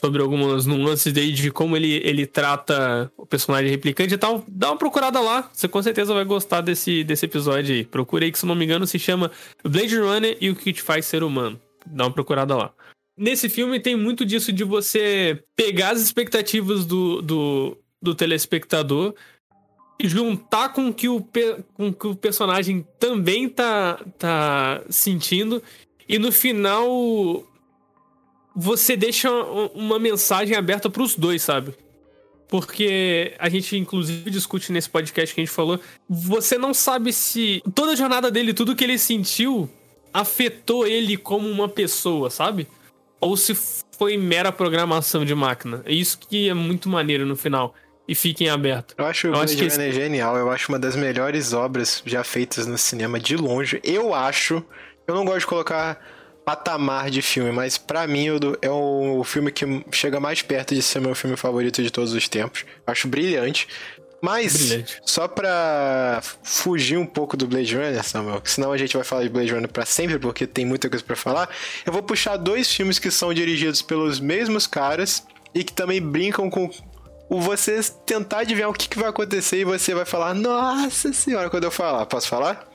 sobre 0.00 0.20
algumas 0.22 0.66
nuances 0.66 1.12
dele 1.12 1.32
de 1.32 1.50
como 1.50 1.76
ele, 1.76 2.00
ele 2.04 2.26
trata 2.26 3.10
o 3.16 3.24
personagem 3.26 3.70
replicante 3.70 4.14
e 4.14 4.18
tal. 4.18 4.44
Dá 4.48 4.70
uma 4.70 4.76
procurada 4.76 5.18
lá, 5.20 5.48
você 5.52 5.66
com 5.66 5.82
certeza 5.82 6.12
vai 6.14 6.24
gostar 6.24 6.60
desse, 6.60 7.02
desse 7.04 7.24
episódio 7.26 7.74
aí. 7.74 7.84
Procura 7.84 8.24
aí 8.24 8.32
que, 8.32 8.38
se 8.38 8.46
não 8.46 8.54
me 8.54 8.64
engano, 8.64 8.86
se 8.86 8.98
chama 8.98 9.30
Blade 9.64 9.96
Runner 9.96 10.36
e 10.40 10.50
o 10.50 10.56
que 10.56 10.72
te 10.72 10.82
faz 10.82 11.06
ser 11.06 11.22
humano. 11.22 11.58
Dá 11.86 12.04
uma 12.04 12.12
procurada 12.12 12.54
lá. 12.56 12.70
Nesse 13.18 13.48
filme 13.48 13.80
tem 13.80 13.96
muito 13.96 14.24
disso 14.24 14.52
de 14.52 14.62
você 14.62 15.42
pegar 15.56 15.90
as 15.90 16.00
expectativas 16.00 16.86
do, 16.86 17.20
do, 17.20 17.76
do 18.00 18.14
telespectador 18.14 19.14
e 19.98 20.08
juntar 20.08 20.68
com 20.68 20.92
que 20.92 21.08
o, 21.08 21.26
com 21.74 21.92
que 21.92 22.06
o 22.06 22.14
personagem 22.14 22.86
também 23.00 23.48
tá, 23.48 24.00
tá 24.16 24.82
sentindo. 24.88 25.60
E 26.08 26.18
no 26.18 26.30
final 26.30 27.44
você 28.54 28.96
deixa 28.96 29.30
uma 29.74 29.98
mensagem 29.98 30.56
aberta 30.56 30.88
pros 30.88 31.16
dois, 31.16 31.42
sabe? 31.42 31.74
Porque 32.48 33.34
a 33.38 33.48
gente, 33.48 33.76
inclusive, 33.76 34.30
discute 34.30 34.72
nesse 34.72 34.88
podcast 34.88 35.34
que 35.34 35.40
a 35.40 35.44
gente 35.44 35.54
falou. 35.54 35.78
Você 36.08 36.56
não 36.56 36.72
sabe 36.72 37.12
se 37.12 37.62
toda 37.74 37.92
a 37.92 37.96
jornada 37.96 38.30
dele, 38.30 38.54
tudo 38.54 38.74
que 38.74 38.84
ele 38.84 38.98
sentiu, 38.98 39.68
afetou 40.12 40.86
ele 40.86 41.16
como 41.16 41.48
uma 41.48 41.68
pessoa, 41.68 42.30
sabe? 42.30 42.66
Ou 43.20 43.36
se 43.36 43.56
foi 43.96 44.16
mera 44.16 44.52
programação 44.52 45.24
de 45.24 45.34
máquina. 45.34 45.82
É 45.84 45.92
isso 45.92 46.18
que 46.18 46.48
é 46.48 46.54
muito 46.54 46.88
maneiro 46.88 47.26
no 47.26 47.36
final. 47.36 47.74
E 48.06 48.14
fica 48.14 48.42
em 48.44 48.48
aberto. 48.48 48.94
Eu 48.96 49.04
acho 49.04 49.26
o 49.26 49.30
Eu 49.30 49.34
acho 49.34 49.54
Blade 49.54 49.56
que 49.56 49.76
Runner 49.76 49.92
genial. 49.92 50.36
Eu 50.36 50.50
acho 50.50 50.72
uma 50.72 50.78
das 50.78 50.96
melhores 50.96 51.52
obras 51.52 52.02
já 52.06 52.24
feitas 52.24 52.66
no 52.66 52.78
cinema 52.78 53.20
de 53.20 53.36
longe. 53.36 53.80
Eu 53.84 54.14
acho. 54.14 54.64
Eu 55.06 55.14
não 55.14 55.26
gosto 55.26 55.40
de 55.40 55.46
colocar 55.46 56.00
patamar 56.48 57.10
de 57.10 57.20
filme, 57.20 57.52
mas 57.52 57.76
pra 57.76 58.06
mim 58.06 58.26
é 58.62 58.70
o 58.70 59.22
filme 59.22 59.52
que 59.52 59.84
chega 59.92 60.18
mais 60.18 60.40
perto 60.40 60.74
de 60.74 60.80
ser 60.80 60.98
meu 60.98 61.14
filme 61.14 61.36
favorito 61.36 61.82
de 61.82 61.90
todos 61.90 62.14
os 62.14 62.26
tempos. 62.26 62.64
Eu 62.86 62.90
acho 62.90 63.06
brilhante. 63.06 63.68
Mas, 64.20 64.56
Brilhante. 64.56 65.00
só 65.04 65.28
pra 65.28 66.20
fugir 66.42 66.96
um 66.96 67.06
pouco 67.06 67.36
do 67.36 67.46
Blade 67.46 67.76
Runner, 67.76 68.02
Samuel, 68.02 68.40
que 68.40 68.50
senão 68.50 68.72
a 68.72 68.76
gente 68.76 68.96
vai 68.96 69.04
falar 69.04 69.22
de 69.22 69.28
Blade 69.28 69.52
Runner 69.52 69.68
pra 69.68 69.86
sempre, 69.86 70.18
porque 70.18 70.46
tem 70.46 70.66
muita 70.66 70.90
coisa 70.90 71.04
pra 71.04 71.14
falar, 71.14 71.48
eu 71.86 71.92
vou 71.92 72.02
puxar 72.02 72.36
dois 72.36 72.72
filmes 72.72 72.98
que 72.98 73.10
são 73.10 73.32
dirigidos 73.32 73.80
pelos 73.80 74.18
mesmos 74.18 74.66
caras 74.66 75.24
e 75.54 75.62
que 75.62 75.72
também 75.72 76.02
brincam 76.02 76.50
com 76.50 76.68
o 77.28 77.40
você 77.40 77.80
tentar 78.06 78.38
adivinhar 78.38 78.70
o 78.70 78.72
que, 78.72 78.88
que 78.88 78.98
vai 78.98 79.08
acontecer 79.08 79.58
e 79.58 79.64
você 79.64 79.94
vai 79.94 80.04
falar, 80.04 80.34
nossa 80.34 81.12
senhora, 81.12 81.50
quando 81.50 81.64
eu 81.64 81.70
falar. 81.70 82.06
Posso 82.06 82.26
falar? 82.26 82.66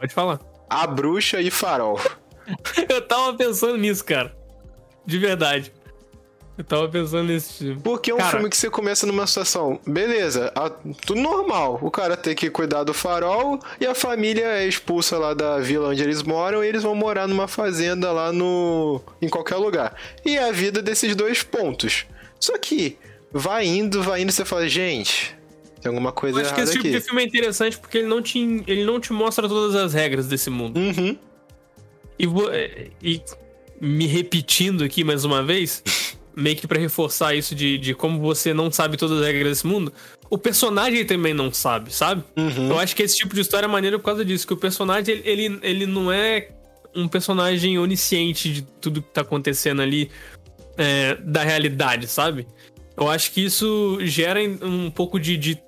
Pode 0.00 0.12
falar. 0.12 0.40
A 0.68 0.86
Bruxa 0.86 1.40
e 1.40 1.50
Farol. 1.50 2.00
Eu 2.88 3.06
tava 3.06 3.34
pensando 3.36 3.76
nisso, 3.76 4.04
cara. 4.04 4.34
De 5.04 5.18
verdade. 5.18 5.72
Eu 6.58 6.64
tava 6.64 6.88
pensando 6.88 7.28
nesse 7.28 7.52
filme. 7.64 7.80
Porque 7.84 8.10
é 8.10 8.14
um 8.14 8.18
Cara. 8.18 8.30
filme 8.30 8.50
que 8.50 8.56
você 8.56 8.68
começa 8.68 9.06
numa 9.06 9.24
situação, 9.28 9.78
beleza, 9.86 10.52
a- 10.56 10.68
tudo 11.06 11.20
normal. 11.20 11.78
O 11.80 11.88
cara 11.90 12.16
tem 12.16 12.34
que 12.34 12.50
cuidar 12.50 12.82
do 12.82 12.92
farol 12.92 13.60
e 13.80 13.86
a 13.86 13.94
família 13.94 14.44
é 14.44 14.66
expulsa 14.66 15.16
lá 15.16 15.34
da 15.34 15.58
vila 15.60 15.90
onde 15.90 16.02
eles 16.02 16.20
moram 16.24 16.64
e 16.64 16.66
eles 16.68 16.82
vão 16.82 16.96
morar 16.96 17.28
numa 17.28 17.46
fazenda 17.46 18.10
lá 18.10 18.32
no. 18.32 19.00
em 19.22 19.28
qualquer 19.28 19.54
lugar. 19.56 19.94
E 20.26 20.36
é 20.36 20.48
a 20.48 20.52
vida 20.52 20.82
desses 20.82 21.14
dois 21.14 21.44
pontos. 21.44 22.06
Só 22.40 22.58
que 22.58 22.98
vai 23.32 23.64
indo, 23.64 24.02
vai 24.02 24.22
indo, 24.22 24.32
você 24.32 24.44
fala, 24.44 24.68
gente, 24.68 25.36
tem 25.80 25.88
alguma 25.90 26.10
coisa 26.10 26.40
Eu 26.40 26.44
acho 26.44 26.54
que 26.56 26.60
esse 26.60 26.72
tipo 26.72 26.88
aqui. 26.88 26.98
de 26.98 27.00
filme 27.04 27.22
é 27.22 27.24
interessante 27.24 27.78
porque 27.78 27.98
ele 27.98 28.08
não 28.08 28.20
te, 28.20 28.38
ele 28.66 28.84
não 28.84 28.98
te 28.98 29.12
mostra 29.12 29.48
todas 29.48 29.76
as 29.76 29.94
regras 29.94 30.26
desse 30.26 30.50
mundo. 30.50 30.76
Uhum. 30.80 31.16
E, 32.18 32.26
vo- 32.26 32.50
e 33.00 33.22
me 33.80 34.06
repetindo 34.08 34.82
aqui 34.82 35.04
mais 35.04 35.24
uma 35.24 35.40
vez, 35.44 35.84
meio 36.38 36.56
que 36.56 36.66
pra 36.66 36.78
reforçar 36.78 37.34
isso 37.34 37.54
de, 37.54 37.76
de 37.78 37.94
como 37.94 38.20
você 38.20 38.54
não 38.54 38.70
sabe 38.70 38.96
todas 38.96 39.18
as 39.20 39.26
regras 39.26 39.48
desse 39.48 39.66
mundo, 39.66 39.92
o 40.30 40.38
personagem 40.38 41.04
também 41.04 41.34
não 41.34 41.52
sabe, 41.52 41.92
sabe? 41.92 42.22
Uhum. 42.36 42.70
Eu 42.70 42.78
acho 42.78 42.94
que 42.94 43.02
esse 43.02 43.16
tipo 43.16 43.34
de 43.34 43.40
história 43.40 43.66
é 43.66 43.68
maneiro 43.68 43.98
por 43.98 44.04
causa 44.06 44.24
disso, 44.24 44.46
que 44.46 44.52
o 44.52 44.56
personagem, 44.56 45.14
ele, 45.24 45.44
ele, 45.46 45.58
ele 45.62 45.86
não 45.86 46.12
é 46.12 46.48
um 46.94 47.08
personagem 47.08 47.78
onisciente 47.78 48.52
de 48.52 48.62
tudo 48.62 49.02
que 49.02 49.08
tá 49.12 49.20
acontecendo 49.22 49.82
ali 49.82 50.10
é, 50.76 51.16
da 51.16 51.42
realidade, 51.42 52.06
sabe? 52.06 52.46
Eu 52.96 53.08
acho 53.08 53.32
que 53.32 53.44
isso 53.44 53.98
gera 54.02 54.40
um 54.62 54.90
pouco 54.90 55.18
de, 55.20 55.36
de, 55.36 55.58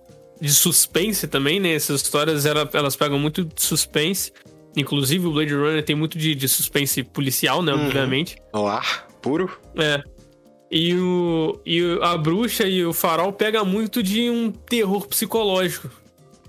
de 0.41 0.53
suspense 0.53 1.27
também, 1.29 1.61
né? 1.61 1.73
Essas 1.75 2.00
histórias, 2.03 2.47
ela- 2.47 2.69
elas 2.73 2.97
pegam 2.97 3.19
muito 3.19 3.45
de 3.45 3.62
suspense. 3.62 4.33
Inclusive, 4.77 5.27
o 5.27 5.33
Blade 5.33 5.55
Runner 5.55 5.85
tem 5.85 5.97
muito 5.97 6.17
de, 6.19 6.35
de 6.35 6.49
suspense 6.49 7.03
policial, 7.03 7.62
né? 7.62 7.73
Obviamente. 7.73 8.37
No 8.55 8.67
ar, 8.67 9.07
puro. 9.21 9.50
É. 9.77 10.03
E, 10.71 10.95
o, 10.95 11.59
e 11.67 11.99
a 12.00 12.17
bruxa 12.17 12.65
e 12.65 12.85
o 12.85 12.93
farol 12.93 13.33
pega 13.33 13.65
muito 13.65 14.03
de 14.03 14.31
um 14.31 14.53
terror 14.53 15.07
psicológico. 15.09 15.91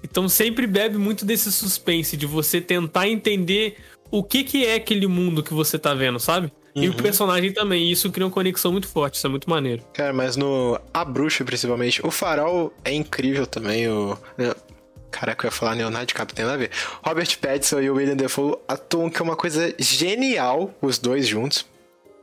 Então 0.03 0.29
sempre 0.29 0.67
bebe 0.67 0.97
muito 0.97 1.25
desse 1.25 1.51
suspense, 1.51 2.15
de 2.15 2.25
você 2.25 2.61
tentar 2.61 3.07
entender 3.07 3.77
o 4.11 4.23
que, 4.23 4.43
que 4.43 4.65
é 4.65 4.75
aquele 4.75 5.07
mundo 5.07 5.41
que 5.41 5.53
você 5.53 5.79
tá 5.79 5.93
vendo, 5.93 6.19
sabe? 6.19 6.51
E 6.75 6.87
o 6.87 6.93
personagem 6.93 7.51
também. 7.51 7.89
E 7.89 7.91
isso 7.91 8.09
cria 8.11 8.25
uma 8.25 8.31
conexão 8.31 8.71
muito 8.71 8.87
forte, 8.87 9.15
isso 9.15 9.27
é 9.27 9.29
muito 9.29 9.49
maneiro. 9.49 9.83
Cara, 9.93 10.13
mas 10.13 10.35
no 10.35 10.79
A 10.93 11.03
Bruxa, 11.03 11.43
principalmente, 11.43 12.05
o 12.05 12.11
Farol 12.11 12.73
é 12.83 12.93
incrível 12.93 13.45
também. 13.45 13.89
O... 13.89 14.17
Caraca, 15.09 15.45
eu 15.45 15.49
ia 15.49 15.51
falar 15.51 15.73
Leonardo 15.73 16.07
DiCaprio, 16.07 16.35
tem 16.35 16.45
nada 16.45 16.55
a 16.55 16.59
ver. 16.59 16.71
Robert 17.03 17.37
Pattinson 17.39 17.81
e 17.81 17.89
o 17.89 17.95
William 17.95 18.15
Defoe 18.15 18.55
atuam 18.67 19.09
que 19.09 19.21
é 19.21 19.23
uma 19.23 19.35
coisa 19.35 19.73
genial, 19.77 20.73
os 20.81 20.97
dois 20.97 21.27
juntos. 21.27 21.65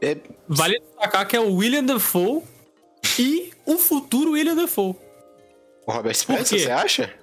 É... 0.01 0.17
Vale 0.49 0.79
destacar 0.81 1.27
que 1.27 1.37
é 1.37 1.41
o 1.41 1.55
William 1.55 1.85
Dafoe 1.85 2.43
e 3.19 3.51
o 3.67 3.77
futuro 3.79 4.33
William 4.33 4.55
Dafoe. 4.55 4.95
O 5.87 5.93
Robert 5.93 6.17
Pattinson, 6.27 6.57
quê? 6.57 6.63
você 6.63 6.71
acha? 6.71 7.15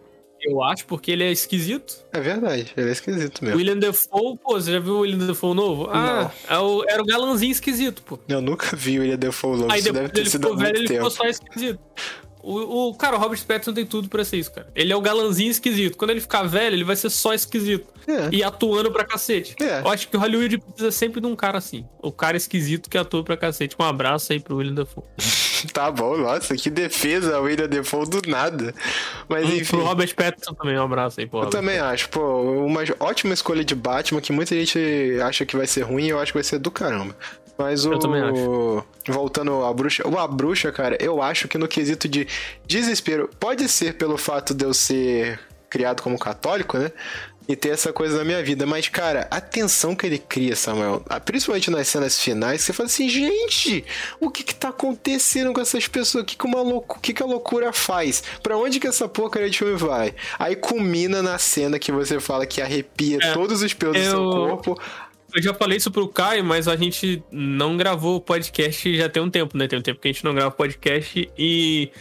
Eu 0.41 0.61
acho, 0.61 0.85
porque 0.85 1.09
ele 1.11 1.23
é 1.23 1.31
esquisito. 1.31 2.05
É 2.13 2.19
verdade, 2.19 2.71
ele 2.77 2.89
é 2.89 2.91
esquisito 2.91 3.43
mesmo. 3.43 3.57
William 3.57 3.77
Defoe, 3.77 4.37
pô, 4.37 4.53
você 4.59 4.71
já 4.73 4.79
viu 4.79 4.95
o 4.95 4.99
William 4.99 5.25
Defoe 5.25 5.55
novo? 5.55 5.87
Ah, 5.91 6.31
é 6.47 6.57
o- 6.59 6.83
era 6.87 7.01
o 7.01 7.05
galãzinho 7.05 7.51
esquisito, 7.51 8.03
pô. 8.03 8.19
Eu 8.27 8.41
nunca 8.41 8.75
vi 8.75 8.99
o 8.99 9.01
William 9.01 9.17
Defoe 9.17 9.57
novo, 9.57 9.71
Aí 9.71 9.79
isso 9.79 9.91
depois 9.91 10.01
deve 10.03 10.13
ter 10.13 10.21
ele 10.21 10.29
sido 10.29 10.41
ficou 10.43 10.57
velho, 10.57 10.69
muito 10.69 10.81
ele 10.81 10.87
tempo. 10.87 11.09
ficou 11.09 11.11
só 11.11 11.25
esquisito. 11.29 11.79
O, 12.47 12.89
o- 12.89 12.95
cara, 12.95 13.15
o 13.15 13.19
Robert 13.19 13.43
Pattinson 13.45 13.73
tem 13.73 13.85
tudo 13.85 14.07
pra 14.07 14.23
ser 14.23 14.37
isso, 14.37 14.51
cara. 14.51 14.67
Ele 14.75 14.93
é 14.93 14.95
o 14.95 15.01
galãzinho 15.01 15.49
esquisito. 15.49 15.97
Quando 15.97 16.11
ele 16.11 16.21
ficar 16.21 16.43
velho, 16.43 16.75
ele 16.75 16.83
vai 16.83 16.95
ser 16.95 17.09
só 17.09 17.33
esquisito. 17.33 17.87
É. 18.07 18.29
E 18.31 18.43
atuando 18.43 18.91
pra 18.91 19.03
cacete. 19.03 19.55
É. 19.59 19.79
Eu 19.79 19.87
acho 19.89 20.07
que 20.07 20.15
o 20.15 20.19
Hollywood 20.19 20.59
precisa 20.59 20.91
sempre 20.91 21.19
de 21.19 21.25
um 21.25 21.35
cara 21.35 21.57
assim. 21.57 21.85
O 22.03 22.11
cara 22.11 22.37
esquisito 22.37 22.87
que 22.89 22.97
atua 22.97 23.23
pra 23.23 23.35
cacete. 23.35 23.75
Um 23.79 23.83
abraço 23.83 24.31
aí 24.31 24.39
pro 24.39 24.57
William 24.57 24.75
Dafoe. 24.75 25.03
Tá 25.73 25.89
bom, 25.89 26.15
nossa, 26.17 26.55
que 26.55 26.69
defesa, 26.69 27.39
o 27.39 27.43
William 27.45 27.67
Defoe 27.67 28.07
do 28.07 28.21
nada. 28.29 28.71
Mas 29.27 29.49
E 29.49 29.61
enfim. 29.61 29.77
pro 29.77 29.83
Robert 29.85 30.13
Pattinson 30.13 30.53
também, 30.53 30.77
um 30.77 30.83
abraço 30.83 31.19
aí 31.19 31.25
pro 31.25 31.39
Eu 31.41 31.49
também 31.49 31.79
acho, 31.79 32.07
pô, 32.09 32.41
uma 32.65 32.81
ótima 32.99 33.33
escolha 33.33 33.63
de 33.63 33.73
Batman 33.73 34.21
que 34.21 34.31
muita 34.31 34.53
gente 34.53 34.77
acha 35.23 35.43
que 35.43 35.57
vai 35.57 35.65
ser 35.65 35.81
ruim 35.81 36.05
e 36.05 36.09
eu 36.09 36.19
acho 36.19 36.31
que 36.33 36.37
vai 36.37 36.43
ser 36.43 36.59
do 36.59 36.69
caramba. 36.69 37.15
Mas 37.57 37.83
o. 37.83 37.93
Eu 37.93 37.97
também 37.99 38.21
acho. 38.21 38.83
Voltando 39.07 39.63
à 39.63 39.71
bruxa. 39.73 40.07
O 40.07 40.17
A 40.17 40.27
Bruxa, 40.27 40.71
cara, 40.71 40.97
eu 40.99 41.21
acho 41.21 41.47
que 41.47 41.57
no 41.57 41.67
quesito 41.67 42.07
de 42.07 42.27
desespero, 42.65 43.29
pode 43.39 43.67
ser 43.69 43.93
pelo 43.97 44.17
fato 44.17 44.53
de 44.53 44.65
eu 44.65 44.73
ser 44.73 45.39
criado 45.69 46.01
como 46.01 46.17
católico, 46.17 46.77
né? 46.77 46.91
E 47.47 47.55
ter 47.55 47.69
essa 47.69 47.93
coisa 47.93 48.17
na 48.17 48.23
minha 48.23 48.41
vida. 48.43 48.65
Mas, 48.65 48.89
cara, 48.89 49.27
a 49.29 49.39
tensão 49.39 49.95
que 49.95 50.07
ele 50.07 50.17
cria, 50.17 50.55
Samuel, 50.55 51.03
principalmente 51.25 51.69
nas 51.69 51.87
cenas 51.87 52.19
finais, 52.19 52.61
você 52.63 52.73
fala 52.73 52.87
assim, 52.87 53.07
gente, 53.07 53.85
o 54.19 54.31
que 54.31 54.41
que 54.43 54.55
tá 54.55 54.69
acontecendo 54.69 55.53
com 55.53 55.61
essas 55.61 55.87
pessoas? 55.87 56.23
O 56.23 56.25
que 56.25 56.35
que, 56.35 56.43
uma 56.47 56.63
louco, 56.63 56.97
o 56.97 56.99
que, 56.99 57.13
que 57.13 57.21
a 57.21 57.25
loucura 57.27 57.71
faz? 57.71 58.23
Pra 58.41 58.57
onde 58.57 58.79
que 58.79 58.87
essa 58.87 59.07
porcaria 59.07 59.47
de 59.47 59.59
filme 59.59 59.75
vai? 59.75 60.15
Aí 60.39 60.55
culmina 60.55 61.21
na 61.21 61.37
cena 61.37 61.77
que 61.77 61.91
você 61.91 62.19
fala 62.19 62.47
que 62.47 62.59
arrepia 62.63 63.19
É, 63.21 63.33
todos 63.33 63.61
os 63.61 63.75
pelos 63.75 63.95
do 63.95 64.03
seu 64.03 64.23
eu- 64.23 64.31
corpo. 64.31 64.81
Eu 65.35 65.41
já 65.41 65.53
falei 65.53 65.77
isso 65.77 65.91
pro 65.91 66.07
Caio, 66.07 66.45
mas 66.45 66.65
a 66.67 66.75
gente 66.77 67.21
não 67.29 67.75
gravou 67.75 68.15
o 68.15 68.21
podcast 68.21 68.95
já 68.95 69.09
tem 69.09 69.21
um 69.21 69.29
tempo, 69.29 69.57
né? 69.57 69.67
Tem 69.67 69.77
um 69.77 69.81
tempo 69.81 69.99
que 69.99 70.07
a 70.07 70.11
gente 70.11 70.23
não 70.23 70.33
grava 70.33 70.51
podcast 70.51 71.29
e 71.37 71.91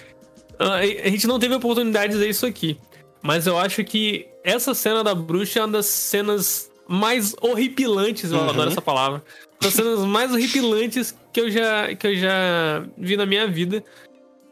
ah, 0.58 0.76
a 0.76 1.08
gente 1.10 1.26
não 1.26 1.38
teve 1.38 1.52
oportunidade 1.54 2.12
de 2.12 2.18
dizer 2.18 2.28
isso 2.30 2.46
aqui. 2.46 2.78
Mas 3.20 3.46
eu 3.46 3.58
acho 3.58 3.82
que 3.82 4.28
essa 4.44 4.72
cena 4.72 5.02
da 5.02 5.14
bruxa 5.14 5.58
é 5.58 5.62
uma 5.62 5.72
das 5.72 5.86
cenas 5.86 6.70
mais 6.86 7.34
horripilantes, 7.40 8.30
eu 8.30 8.38
Uhum. 8.38 8.50
adoro 8.50 8.70
essa 8.70 8.82
palavra. 8.82 9.22
Das 9.60 9.72
cenas 9.74 10.00
mais 10.00 10.30
horripilantes 10.30 11.12
que 11.32 11.40
eu 11.40 11.50
já 11.50 11.92
que 11.94 12.06
eu 12.06 12.14
já 12.14 12.84
vi 12.96 13.16
na 13.16 13.26
minha 13.26 13.48
vida. 13.48 13.82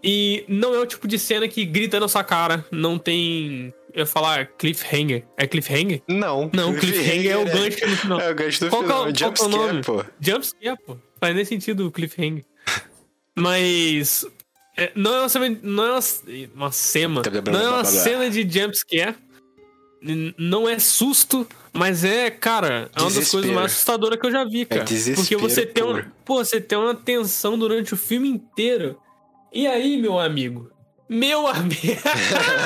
E 0.03 0.45
não 0.49 0.75
é 0.75 0.81
o 0.81 0.87
tipo 0.87 1.07
de 1.07 1.17
cena 1.21 1.47
que 1.47 1.65
grita 1.65 2.01
na 2.01 2.09
sua 2.09 2.25
cara, 2.25 2.65
não 2.73 2.99
tem 2.99 3.73
ia 3.95 4.07
falar 4.07 4.47
cliffhanger. 4.47 5.25
É 5.37 5.47
cliffhanger? 5.47 6.03
Não. 6.09 6.51
Não, 6.53 6.75
cliffhanger 6.75 7.31
é 7.33 7.37
o 7.37 7.45
gancho 7.45 7.87
no 7.87 7.97
final. 7.97 8.21
É 8.23 8.31
o 8.31 8.35
gancho 8.35 8.61
do 8.65 8.71
Qual 8.71 8.83
é 8.83 8.85
final. 8.85 9.01
o- 9.01 9.05
qual 9.05 9.15
Jump 9.17 9.35
que 9.39 9.43
é 9.43 9.47
o 9.47 9.51
scare, 9.51 9.67
nome? 9.73 9.83
pô. 9.85 10.05
Jumpscare, 10.21 10.79
pô. 10.87 10.97
Faz 11.21 11.35
nem 11.37 11.45
sentido 11.45 11.87
o 11.87 11.91
cliffhanger. 11.93 12.45
Mas. 13.37 14.27
é, 14.77 14.93
não 14.95 15.15
é 15.15 15.21
uma 15.21 15.29
cena. 15.29 15.59
Não 15.63 15.85
é 15.87 15.91
uma, 15.93 16.01
uma 16.55 16.73
cena. 16.73 17.23
Não 17.51 17.61
é 17.61 17.69
uma 17.69 17.85
cena 17.85 18.31
de 18.31 18.43
jumpscare. 18.49 19.15
Não 20.37 20.69
é 20.69 20.81
susto, 20.81 21.47
mas 21.73 22.03
é, 22.03 22.29
cara, 22.29 22.91
é 22.93 22.99
uma 23.01 23.05
das 23.05 23.15
Desespero. 23.15 23.31
coisas 23.43 23.51
mais 23.55 23.73
assustadoras 23.73 24.19
que 24.19 24.27
eu 24.27 24.33
já 24.33 24.45
vi, 24.45 24.67
cara. 24.67 24.83
desespero 24.83 25.21
Porque 25.23 25.37
você 25.37 25.65
tem, 25.65 25.85
um, 25.85 26.03
pô, 26.25 26.45
você 26.45 26.61
tem 26.61 26.77
uma 26.77 26.93
tensão 26.93 27.57
durante 27.57 27.95
o 27.95 27.97
filme 27.97 28.29
inteiro. 28.29 28.99
E 29.53 29.65
aí, 29.65 29.97
meu 29.97 30.19
amigo? 30.19 30.73
Meu 31.09 31.47
amigo. 31.47 31.77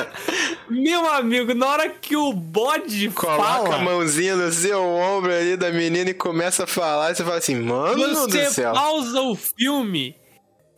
meu 0.68 1.08
amigo, 1.12 1.54
na 1.54 1.66
hora 1.66 1.88
que 1.88 2.16
o 2.16 2.32
bode 2.32 3.10
Coloca 3.10 3.42
fala. 3.42 3.74
a 3.76 3.78
mãozinha 3.78 4.34
no 4.36 4.50
seu 4.52 4.82
ombro 4.84 5.32
ali 5.32 5.56
da 5.56 5.70
menina 5.70 6.10
e 6.10 6.14
começa 6.14 6.64
a 6.64 6.66
falar. 6.66 7.12
E 7.12 7.14
você 7.14 7.24
fala 7.24 7.36
assim, 7.36 7.56
mano 7.56 7.96
Você 8.14 8.44
do 8.46 8.50
céu. 8.52 8.72
pausa 8.72 9.20
o 9.22 9.34
filme 9.36 10.14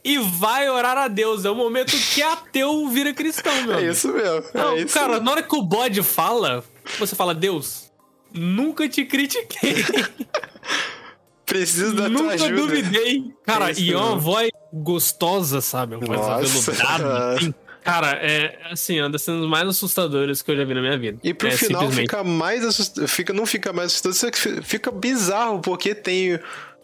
e 0.04 0.18
vai 0.18 0.68
orar 0.68 0.96
a 0.96 1.08
Deus. 1.08 1.44
É 1.44 1.50
o 1.50 1.54
momento 1.54 1.92
que 2.14 2.22
ateu 2.22 2.88
vira 2.88 3.12
cristão, 3.12 3.52
meu. 3.62 3.78
É 3.78 3.82
isso 3.84 4.08
mesmo. 4.12 4.44
Não, 4.54 4.72
é 4.72 4.80
isso 4.82 4.94
cara, 4.94 5.08
mesmo. 5.14 5.24
na 5.24 5.30
hora 5.32 5.42
que 5.42 5.56
o 5.56 5.62
bode 5.62 6.02
fala, 6.02 6.62
você 6.98 7.14
fala, 7.16 7.34
Deus, 7.34 7.90
nunca 8.32 8.88
te 8.88 9.04
critiquei. 9.04 9.84
Preciso 11.46 11.94
da 11.94 12.02
tua 12.02 12.10
nunca 12.10 12.34
ajuda. 12.34 12.54
duvidei. 12.56 13.24
Cara, 13.46 13.70
É 13.70 13.74
e 13.78 13.92
é 13.92 13.96
uma 13.96 14.16
voz 14.16 14.50
gostosa, 14.72 15.62
sabe? 15.62 15.96
Uma 15.96 16.16
voz 16.16 16.54
aveludada. 16.54 17.34
assim. 17.36 17.54
Cara, 17.88 18.10
é 18.20 18.58
assim, 18.70 19.00
uma 19.00 19.08
das 19.08 19.22
cenas 19.22 19.46
mais 19.48 19.66
assustadoras 19.66 20.42
que 20.42 20.50
eu 20.50 20.56
já 20.56 20.64
vi 20.64 20.74
na 20.74 20.80
minha 20.82 20.98
vida. 20.98 21.18
E 21.24 21.32
pro 21.32 21.48
é, 21.48 21.52
final 21.52 21.80
simplesmente. 21.82 22.10
fica 22.10 22.22
mais 22.22 22.62
assustador. 22.64 23.08
Fica, 23.08 23.32
não 23.32 23.46
fica 23.46 23.72
mais 23.72 23.86
assustador, 23.86 24.14
só 24.16 24.30
que 24.30 24.38
fi- 24.38 24.62
fica 24.62 24.90
bizarro, 24.90 25.60
porque 25.60 25.94
tem 25.94 26.38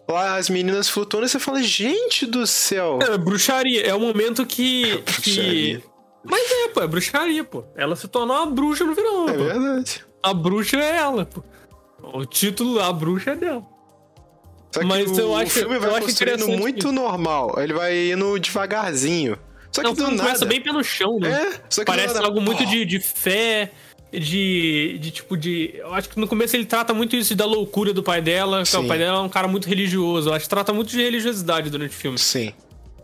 lá 0.09 0.35
as 0.37 0.49
meninas 0.49 0.89
flutuando 0.89 1.27
e 1.27 1.29
você 1.29 1.37
fala, 1.39 1.61
gente 1.61 2.25
do 2.25 2.47
céu. 2.47 2.97
É 3.01 3.17
bruxaria. 3.19 3.81
É 3.85 3.93
o 3.93 3.99
momento 3.99 4.45
que. 4.47 4.97
Bruxaria. 5.05 5.79
que... 5.79 5.83
Mas 6.27 6.41
é, 6.51 6.67
pô, 6.69 6.81
é 6.81 6.87
bruxaria, 6.87 7.43
pô. 7.43 7.63
Ela 7.75 7.95
se 7.95 8.07
tornou 8.07 8.35
uma 8.37 8.47
bruxa 8.47 8.83
no 8.83 8.95
final. 8.95 9.29
É 9.29 9.33
pô. 9.33 9.43
verdade. 9.43 10.03
A 10.23 10.33
bruxa 10.33 10.77
é 10.77 10.97
ela, 10.97 11.23
pô. 11.25 11.43
O 12.01 12.25
título, 12.25 12.79
a 12.81 12.91
bruxa 12.91 13.31
é 13.31 13.35
dela. 13.35 13.63
Só 14.71 14.79
que 14.81 14.85
Mas 14.87 15.11
o, 15.11 15.19
eu 15.21 15.29
o 15.29 15.35
acho- 15.37 15.51
filme 15.51 15.75
eu 15.75 15.79
vai 15.81 15.89
acho 15.91 16.01
construindo 16.01 16.47
muito 16.47 16.91
normal. 16.91 17.53
Ele 17.59 17.73
vai 17.73 18.11
indo 18.11 18.39
devagarzinho. 18.39 19.37
Só 19.75 19.81
que 19.81 19.87
Não, 19.87 19.93
do 19.93 20.03
nada. 20.03 20.23
começa 20.23 20.45
bem 20.45 20.61
pé 20.61 20.71
no 20.71 20.81
chão, 20.83 21.19
né? 21.19 21.59
É, 21.77 21.83
Parece 21.83 22.17
algo 22.17 22.39
muito 22.39 22.65
de, 22.65 22.85
de 22.85 22.99
fé, 23.01 23.71
de, 24.09 24.97
de 25.01 25.11
tipo 25.11 25.35
de. 25.35 25.73
Eu 25.75 25.93
acho 25.93 26.07
que 26.07 26.17
no 26.17 26.27
começo 26.27 26.55
ele 26.55 26.65
trata 26.65 26.93
muito 26.93 27.13
isso 27.15 27.35
da 27.35 27.45
loucura 27.45 27.91
do 27.93 28.01
pai 28.01 28.21
dela. 28.21 28.63
Sim. 28.63 28.77
O 28.77 28.87
pai 28.87 28.97
dela 28.97 29.17
é 29.19 29.21
um 29.21 29.27
cara 29.27 29.49
muito 29.49 29.67
religioso. 29.67 30.29
Eu 30.29 30.33
acho 30.33 30.45
que 30.45 30.49
trata 30.49 30.71
muito 30.71 30.89
de 30.91 31.01
religiosidade 31.01 31.69
durante 31.69 31.91
o 31.91 31.93
filme. 31.99 32.17
Sim. 32.17 32.53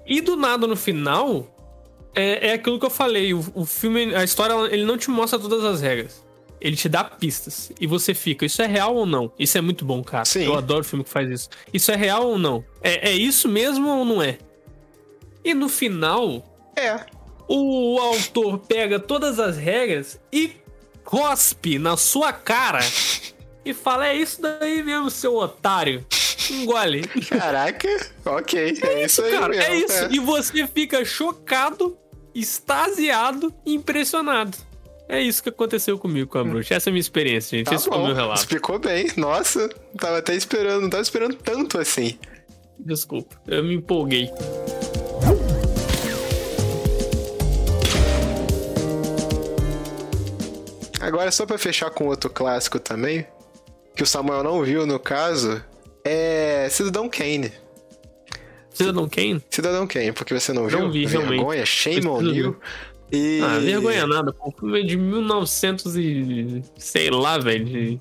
E 0.07 0.21
do 0.21 0.37
nada 0.37 0.65
no 0.65 0.77
final, 0.77 1.53
é, 2.15 2.49
é 2.51 2.53
aquilo 2.53 2.79
que 2.79 2.85
eu 2.85 2.89
falei. 2.89 3.33
O, 3.33 3.45
o 3.53 3.65
filme, 3.65 4.15
a 4.15 4.23
história, 4.23 4.53
ele 4.73 4.85
não 4.85 4.97
te 4.97 5.09
mostra 5.09 5.37
todas 5.37 5.65
as 5.65 5.81
regras. 5.81 6.23
Ele 6.61 6.77
te 6.77 6.87
dá 6.87 7.03
pistas. 7.03 7.71
E 7.81 7.85
você 7.87 8.13
fica, 8.13 8.45
isso 8.45 8.61
é 8.61 8.67
real 8.67 8.95
ou 8.95 9.05
não? 9.05 9.29
Isso 9.37 9.57
é 9.57 9.61
muito 9.61 9.83
bom, 9.83 10.01
cara. 10.01 10.23
Sim. 10.23 10.45
Eu 10.45 10.55
adoro 10.57 10.85
filme 10.85 11.03
que 11.03 11.09
faz 11.09 11.29
isso. 11.29 11.49
Isso 11.73 11.91
é 11.91 11.97
real 11.97 12.25
ou 12.27 12.37
não? 12.37 12.63
É, 12.81 13.09
é 13.09 13.13
isso 13.13 13.49
mesmo 13.49 13.89
ou 13.89 14.05
não 14.05 14.21
é? 14.21 14.37
E 15.43 15.53
no 15.55 15.67
final, 15.67 16.50
É. 16.75 17.05
o 17.47 17.99
autor 17.99 18.59
pega 18.59 18.99
todas 18.99 19.39
as 19.39 19.57
regras 19.57 20.19
e 20.31 20.51
cospe 21.03 21.77
na 21.77 21.97
sua 21.97 22.31
cara 22.31 22.79
e 23.65 23.73
fala: 23.73 24.07
É 24.07 24.15
isso 24.15 24.41
daí 24.41 24.83
mesmo, 24.83 25.09
seu 25.09 25.35
otário. 25.35 26.05
Engole. 26.49 27.01
Caraca, 27.29 27.87
ok. 28.25 28.77
É, 28.81 29.05
isso 29.05 29.21
aí 29.23 29.31
Cara, 29.31 29.49
mesmo. 29.49 29.63
é 29.63 29.75
isso. 29.77 30.07
E 30.11 30.19
você 30.19 30.65
fica 30.67 31.05
chocado, 31.05 31.97
extasiado 32.33 33.53
e 33.65 33.73
impressionado. 33.75 34.57
É 35.07 35.21
isso 35.21 35.43
que 35.43 35.49
aconteceu 35.49 35.97
comigo 35.99 36.29
com 36.29 36.37
a 36.39 36.43
bruxa. 36.43 36.73
Essa 36.73 36.89
é 36.89 36.91
a 36.91 36.93
minha 36.93 37.01
experiência, 37.01 37.57
gente. 37.57 37.67
Tá 37.67 37.75
Esse 37.75 37.85
foi 37.87 37.97
o 37.97 37.99
bom, 38.01 38.07
meu 38.07 38.15
relato. 38.15 38.39
explicou 38.39 38.79
bem. 38.79 39.07
Nossa, 39.17 39.69
tava 39.99 40.17
até 40.17 40.33
esperando, 40.35 40.81
não 40.83 40.89
tava 40.89 41.03
esperando 41.03 41.35
tanto 41.35 41.77
assim. 41.79 42.17
Desculpa, 42.79 43.39
eu 43.47 43.63
me 43.63 43.75
empolguei. 43.75 44.29
Agora, 51.01 51.31
só 51.31 51.45
pra 51.45 51.57
fechar 51.57 51.89
com 51.89 52.05
outro 52.05 52.29
clássico 52.29 52.79
também, 52.79 53.25
que 53.95 54.03
o 54.03 54.05
Samuel 54.05 54.43
não 54.43 54.63
viu 54.63 54.85
no 54.85 54.99
caso, 54.99 55.63
é 56.03 56.67
Cidadão 56.69 57.09
Kane. 57.09 57.51
Cidadão 58.69 59.09
Kane? 59.09 59.41
Cidadão 59.49 59.87
Kane, 59.87 60.11
porque 60.11 60.33
você 60.33 60.53
não 60.53 60.67
viu? 60.67 60.79
Não 60.79 60.91
vi, 60.91 61.05
realmente. 61.05 61.37
Vergonha, 61.37 61.65
shame 61.65 62.07
on 62.07 62.21
you. 62.21 62.59
E... 63.11 63.41
Ah, 63.43 63.59
vergonha 63.59 64.07
nada. 64.07 64.31
pô. 64.31 64.49
O 64.49 64.51
filme 64.51 64.81
é 64.81 64.83
de 64.83 64.95
1900 64.95 65.95
e... 65.97 66.63
sei 66.77 67.09
lá, 67.09 67.37
velho. 67.37 67.65
de 67.65 67.99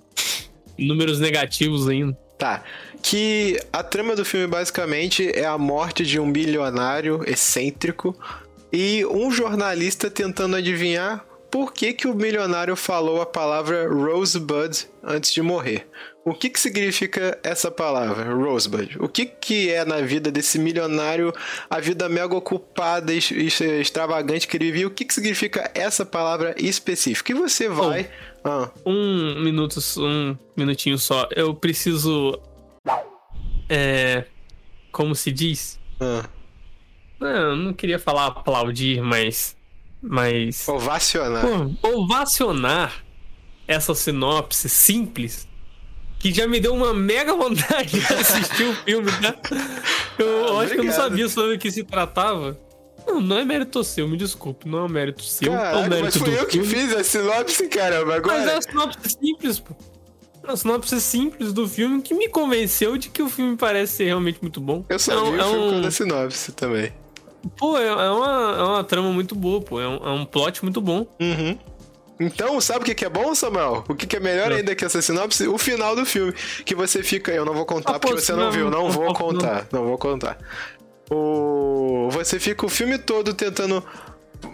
Números 0.79 1.19
negativos 1.19 1.89
ainda. 1.89 2.17
Tá. 2.39 2.63
Que 3.03 3.61
a 3.73 3.83
trama 3.83 4.15
do 4.15 4.25
filme 4.25 4.47
basicamente 4.47 5.31
é 5.35 5.45
a 5.45 5.59
morte 5.59 6.05
de 6.05 6.19
um 6.21 6.27
milionário 6.27 7.23
excêntrico 7.27 8.17
e 8.73 9.05
um 9.07 9.31
jornalista 9.31 10.11
tentando 10.11 10.57
adivinhar 10.57 11.25
por 11.51 11.73
que, 11.73 11.93
que 11.93 12.07
o 12.07 12.15
milionário 12.15 12.77
falou 12.77 13.21
a 13.21 13.27
palavra 13.27 13.89
Rosebud 13.89 14.87
antes 15.03 15.33
de 15.33 15.43
morrer. 15.43 15.87
O 16.25 16.35
que, 16.35 16.51
que 16.51 16.61
significa 16.61 17.39
essa 17.43 17.71
palavra, 17.71 18.33
Rosebud? 18.35 18.97
O 19.01 19.09
que, 19.09 19.25
que 19.25 19.71
é 19.71 19.85
na 19.85 20.01
vida 20.03 20.31
desse 20.31 20.59
milionário, 20.59 21.33
a 21.69 21.81
vida 21.81 22.09
mega 22.09 22.35
ocupada 22.37 23.13
e 23.13 23.19
extravagante 23.81 24.47
que 24.47 24.57
ele 24.57 24.67
vivia? 24.67 24.87
O 24.87 24.91
que, 24.91 25.05
que 25.05 25.15
significa 25.15 25.71
essa 25.75 26.05
palavra 26.05 26.55
específica? 26.59 27.33
E 27.33 27.35
você 27.35 27.69
vai. 27.69 28.11
Ah, 28.45 28.71
Um 28.85 29.43
minuto, 29.43 29.79
um 29.99 30.37
minutinho 30.57 30.99
só. 30.99 31.27
Eu 31.35 31.55
preciso. 31.55 32.39
É. 33.69 34.25
Como 34.93 35.15
se 35.15 35.33
diz? 35.33 35.79
ah. 36.01 36.29
Não, 37.19 37.29
eu 37.29 37.57
não 37.57 37.73
queria 37.75 37.99
falar 37.99 38.27
aplaudir, 38.27 39.03
mas. 39.03 39.57
Mas. 40.03 40.67
Ovacionar. 40.69 41.45
Pô, 41.81 41.99
ovacionar 42.01 43.05
essa 43.69 43.95
sinopse 43.95 44.69
simples 44.69 45.47
que 46.19 46.33
já 46.33 46.47
me 46.47 46.61
deu 46.61 46.75
uma 46.75 46.93
mega 46.93 47.33
vontade 47.37 47.99
de 48.01 48.15
assistir 48.15 48.65
o 48.65 48.75
filme, 48.77 49.11
né? 49.21 49.35
Eu 50.19 50.57
Ah, 50.59 50.63
acho 50.63 50.75
que 50.75 50.81
eu 50.81 50.85
não 50.85 50.93
sabia 50.93 51.29
sobre 51.29 51.57
o 51.57 51.59
que 51.59 51.71
se 51.71 51.83
tratava. 51.85 52.59
Não, 53.07 53.21
não 53.21 53.39
é 53.39 53.45
mérito 53.45 53.83
seu, 53.83 54.07
me 54.07 54.17
desculpe. 54.17 54.69
Não 54.69 54.85
é 54.85 54.89
mérito 54.89 55.23
seu, 55.25 55.53
é 55.53 55.57
Caraca, 55.57 55.79
o 55.79 55.89
mérito 55.89 56.03
mas 56.05 56.17
fui 56.17 56.31
do 56.31 56.37
eu 56.37 56.47
que 56.47 56.63
filme. 56.63 56.69
fiz 56.89 56.95
a 56.97 57.03
sinopse, 57.05 57.69
caramba. 57.69 58.17
Agora. 58.17 58.39
Mas 58.39 58.49
é 58.49 58.57
a 58.57 58.63
sinopse 58.63 59.11
simples, 59.19 59.59
pô. 59.61 59.75
É 60.47 60.53
a 60.53 60.57
sinopse 60.57 61.01
simples 61.01 61.53
do 61.53 61.67
filme 61.69 62.03
que 62.03 62.15
me 62.15 62.29
convenceu 62.29 62.97
de 62.99 63.09
que 63.09 63.23
o 63.23 63.29
filme 63.29 63.57
parece 63.57 63.95
ser 63.97 64.05
realmente 64.05 64.39
muito 64.43 64.61
bom. 64.61 64.85
Eu 64.89 64.99
só 64.99 65.13
é 65.13 65.17
vi 65.17 65.23
um, 65.23 65.31
o 65.31 65.35
é 65.41 65.45
filme 65.45 65.59
um- 65.79 65.81
com 65.83 65.87
a 65.87 65.91
sinopse 65.91 66.53
também. 66.53 66.93
Pô, 67.57 67.79
é, 67.79 67.87
é 67.87 68.11
uma, 68.11 68.57
é 68.59 68.63
uma 68.63 68.85
trama 68.85 69.11
muito 69.11 69.35
boa, 69.35 69.61
pô. 69.61 69.81
É 69.81 69.89
um, 69.89 69.97
é 69.97 70.11
um 70.11 70.25
plot 70.25 70.63
muito 70.63 70.81
bom. 70.81 71.07
Uhum. 71.21 71.59
Então, 72.21 72.61
sabe 72.61 72.81
o 72.81 72.85
que 72.85 72.95
que 72.95 73.05
é 73.05 73.09
bom, 73.09 73.35
Samuel? 73.35 73.83
O 73.89 73.95
que 73.95 74.07
que 74.07 74.17
é 74.17 74.21
melhor 74.21 74.51
Não. 74.51 74.57
ainda 74.57 74.75
que 74.75 74.85
essa 74.85 75.01
sinopse? 75.01 75.49
O 75.49 75.57
final 75.57 75.97
do 75.97 76.05
filme. 76.05 76.35
Que 76.67 76.75
você 76.75 77.03
fica. 77.03 77.33
Eu 77.33 77.47
não 77.47 77.55
vou 77.55 77.65
contar 77.65 77.93
Ah, 77.95 77.99
porque 77.99 78.15
pô, 78.15 78.21
você 78.21 78.33
não 78.33 78.45
não, 78.45 78.53
viu. 78.53 78.71
Não 78.71 78.83
não, 78.83 78.91
vou 78.91 79.15
contar. 79.15 79.67
Não 79.73 79.85
vou 79.85 79.97
contar. 79.97 80.37
O... 81.11 82.09
Você 82.13 82.39
fica 82.39 82.67
o 82.67 82.69
filme 82.69 82.99
todo 82.99 83.33
tentando 83.33 83.83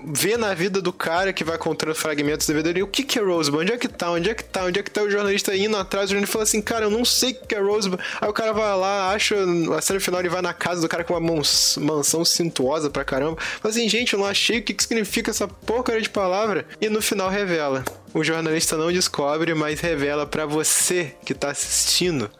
ver 0.04 0.36
na 0.38 0.54
vida 0.54 0.80
do 0.80 0.92
cara 0.92 1.32
que 1.32 1.44
vai 1.44 1.58
contando 1.58 1.94
fragmentos 1.94 2.46
da 2.46 2.54
vida. 2.54 2.82
O 2.84 2.86
que 2.86 3.02
que 3.02 3.18
é 3.18 3.22
Rosebud? 3.22 3.62
Onde 3.62 3.72
é 3.72 3.76
que 3.78 3.88
tá? 3.88 4.10
Onde 4.10 4.30
é 4.30 4.34
que 4.34 4.44
tá? 4.44 4.64
Onde 4.64 4.80
é 4.80 4.82
que 4.82 4.90
tá 4.90 5.02
o 5.02 5.10
jornalista 5.10 5.54
indo 5.56 5.76
atrás? 5.76 6.06
O 6.06 6.08
jornalista 6.10 6.32
fala 6.32 6.42
assim, 6.44 6.62
cara, 6.62 6.84
eu 6.86 6.90
não 6.90 7.04
sei 7.04 7.32
o 7.32 7.46
que 7.46 7.54
é 7.54 7.60
Rosebud. 7.60 8.02
Aí 8.20 8.28
o 8.28 8.32
cara 8.32 8.52
vai 8.52 8.76
lá, 8.76 9.10
acha 9.12 9.36
a 9.76 9.80
cena 9.80 10.00
final, 10.00 10.20
ele 10.20 10.28
vai 10.28 10.42
na 10.42 10.52
casa 10.52 10.80
do 10.80 10.88
cara 10.88 11.04
com 11.04 11.14
uma 11.14 11.20
mans- 11.34 11.76
mansão 11.80 12.24
cintuosa 12.24 12.90
pra 12.90 13.04
caramba. 13.04 13.36
Fala 13.40 13.72
assim, 13.72 13.88
gente, 13.88 14.12
eu 14.14 14.18
não 14.18 14.26
achei 14.26 14.58
o 14.58 14.62
que, 14.62 14.74
que 14.74 14.82
significa 14.82 15.30
essa 15.30 15.46
porcaria 15.48 16.00
de 16.02 16.10
palavra. 16.10 16.66
E 16.80 16.88
no 16.88 17.00
final 17.02 17.28
revela. 17.28 17.84
O 18.14 18.24
jornalista 18.24 18.76
não 18.76 18.90
descobre, 18.92 19.52
mas 19.54 19.80
revela 19.80 20.26
pra 20.26 20.46
você 20.46 21.14
que 21.24 21.34
tá 21.34 21.50
assistindo 21.50 22.30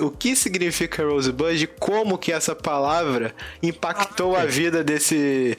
o 0.00 0.10
que 0.10 0.36
significa 0.36 1.04
Rosebud 1.04 1.62
e 1.62 1.66
como 1.66 2.18
que 2.18 2.32
essa 2.32 2.54
palavra 2.54 3.34
impactou 3.62 4.36
a 4.36 4.44
vida 4.44 4.84
desse 4.84 5.56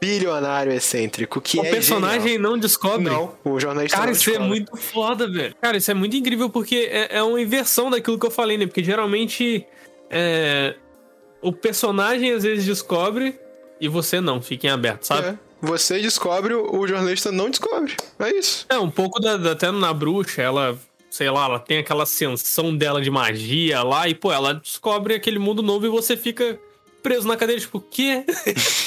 bilionário 0.00 0.72
excêntrico, 0.72 1.40
que 1.40 1.58
o 1.58 1.64
é 1.64 1.70
personagem 1.70 2.32
genial. 2.32 2.52
não 2.52 2.58
descobre. 2.58 3.04
Não, 3.04 3.34
o 3.44 3.58
jornalista 3.58 3.96
Cara, 3.96 4.10
não 4.10 4.12
isso 4.12 4.30
é 4.30 4.38
muito 4.38 4.76
foda, 4.76 5.30
velho. 5.30 5.54
Cara, 5.60 5.76
isso 5.76 5.90
é 5.90 5.94
muito 5.94 6.16
incrível 6.16 6.50
porque 6.50 6.88
é, 6.90 7.18
é 7.18 7.22
uma 7.22 7.40
inversão 7.40 7.90
daquilo 7.90 8.18
que 8.18 8.26
eu 8.26 8.30
falei, 8.30 8.58
né? 8.58 8.66
Porque 8.66 8.84
geralmente 8.84 9.66
é, 10.10 10.74
o 11.40 11.52
personagem 11.52 12.32
às 12.32 12.42
vezes 12.42 12.64
descobre 12.64 13.38
e 13.80 13.88
você 13.88 14.20
não, 14.20 14.42
fica 14.42 14.66
em 14.66 14.70
aberto, 14.70 15.04
sabe? 15.04 15.28
É, 15.28 15.38
você 15.60 15.98
descobre, 15.98 16.54
o 16.54 16.86
jornalista 16.86 17.32
não 17.32 17.48
descobre. 17.48 17.96
É 18.18 18.30
isso. 18.30 18.66
É, 18.68 18.78
um 18.78 18.90
pouco 18.90 19.18
da, 19.20 19.36
da, 19.36 19.52
até 19.52 19.70
na 19.70 19.92
bruxa, 19.94 20.42
ela, 20.42 20.78
sei 21.14 21.30
lá, 21.30 21.44
ela 21.44 21.60
tem 21.60 21.78
aquela 21.78 22.02
ascensão 22.02 22.76
dela 22.76 23.00
de 23.00 23.08
magia 23.08 23.84
lá 23.84 24.08
e, 24.08 24.16
pô, 24.16 24.32
ela 24.32 24.54
descobre 24.54 25.14
aquele 25.14 25.38
mundo 25.38 25.62
novo 25.62 25.86
e 25.86 25.88
você 25.88 26.16
fica 26.16 26.58
preso 27.04 27.28
na 27.28 27.36
cadeira, 27.36 27.60
tipo, 27.60 27.78
o 27.78 27.80
quê? 27.80 28.24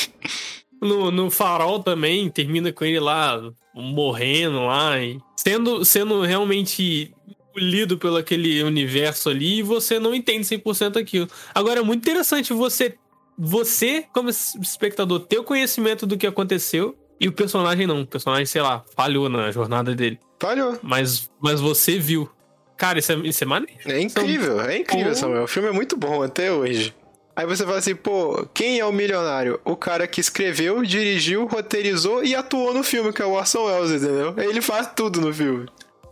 no, 0.82 1.10
no 1.10 1.32
farol 1.32 1.80
também, 1.82 2.30
termina 2.30 2.70
com 2.74 2.84
ele 2.84 3.00
lá 3.00 3.42
morrendo 3.74 4.66
lá 4.66 5.00
e 5.00 5.18
sendo, 5.38 5.86
sendo 5.86 6.22
realmente 6.24 7.14
lido 7.56 7.98
pelo 7.98 8.18
aquele 8.18 8.62
universo 8.62 9.30
ali 9.30 9.60
e 9.60 9.64
você 9.64 9.98
não 9.98 10.14
entende 10.14 10.44
100% 10.44 10.98
aquilo. 10.98 11.30
Agora 11.56 11.80
é 11.80 11.84
muito 11.84 12.02
interessante 12.02 12.52
você 12.52 12.98
você 13.38 14.04
como 14.12 14.30
espectador 14.30 15.22
ter 15.22 15.40
o 15.40 15.46
conhecimento 15.46 16.06
do 16.06 16.18
que 16.18 16.28
aconteceu 16.28 16.94
e 17.22 17.30
o 17.30 17.32
personagem 17.32 17.88
não. 17.88 18.02
O 18.02 18.06
personagem, 18.06 18.46
sei 18.46 18.62
lá, 18.62 18.84
falhou 18.98 19.30
na 19.30 19.50
jornada 19.50 19.96
dele. 19.96 20.20
Falhou. 20.40 20.78
Mas, 20.82 21.30
mas 21.42 21.60
você 21.60 21.98
viu. 21.98 22.30
Cara, 22.76 23.00
isso 23.00 23.12
é, 23.12 23.16
isso 23.16 23.44
é 23.44 23.48
maneiro. 23.48 23.82
É 23.86 24.00
incrível, 24.00 24.62
é 24.62 24.78
incrível, 24.78 25.16
Samuel. 25.16 25.44
O 25.44 25.48
filme 25.48 25.70
é 25.70 25.72
muito 25.72 25.98
bom 25.98 26.22
até 26.22 26.52
hoje. 26.52 26.94
Aí 27.36 27.46
você 27.46 27.64
fala 27.64 27.78
assim, 27.78 27.96
pô, 27.96 28.48
quem 28.52 28.80
é 28.80 28.86
o 28.86 28.92
milionário? 28.92 29.60
O 29.64 29.76
cara 29.76 30.08
que 30.08 30.20
escreveu, 30.20 30.84
dirigiu, 30.84 31.46
roteirizou 31.46 32.24
e 32.24 32.34
atuou 32.34 32.74
no 32.74 32.84
filme, 32.84 33.14
que 33.14 33.22
é 33.22 33.26
o 33.26 33.34
Orson 33.34 33.66
Welles, 33.66 33.92
entendeu? 33.92 34.34
Ele 34.38 34.60
faz 34.60 34.90
tudo 34.96 35.22
no 35.22 35.32
filme. 35.32 35.68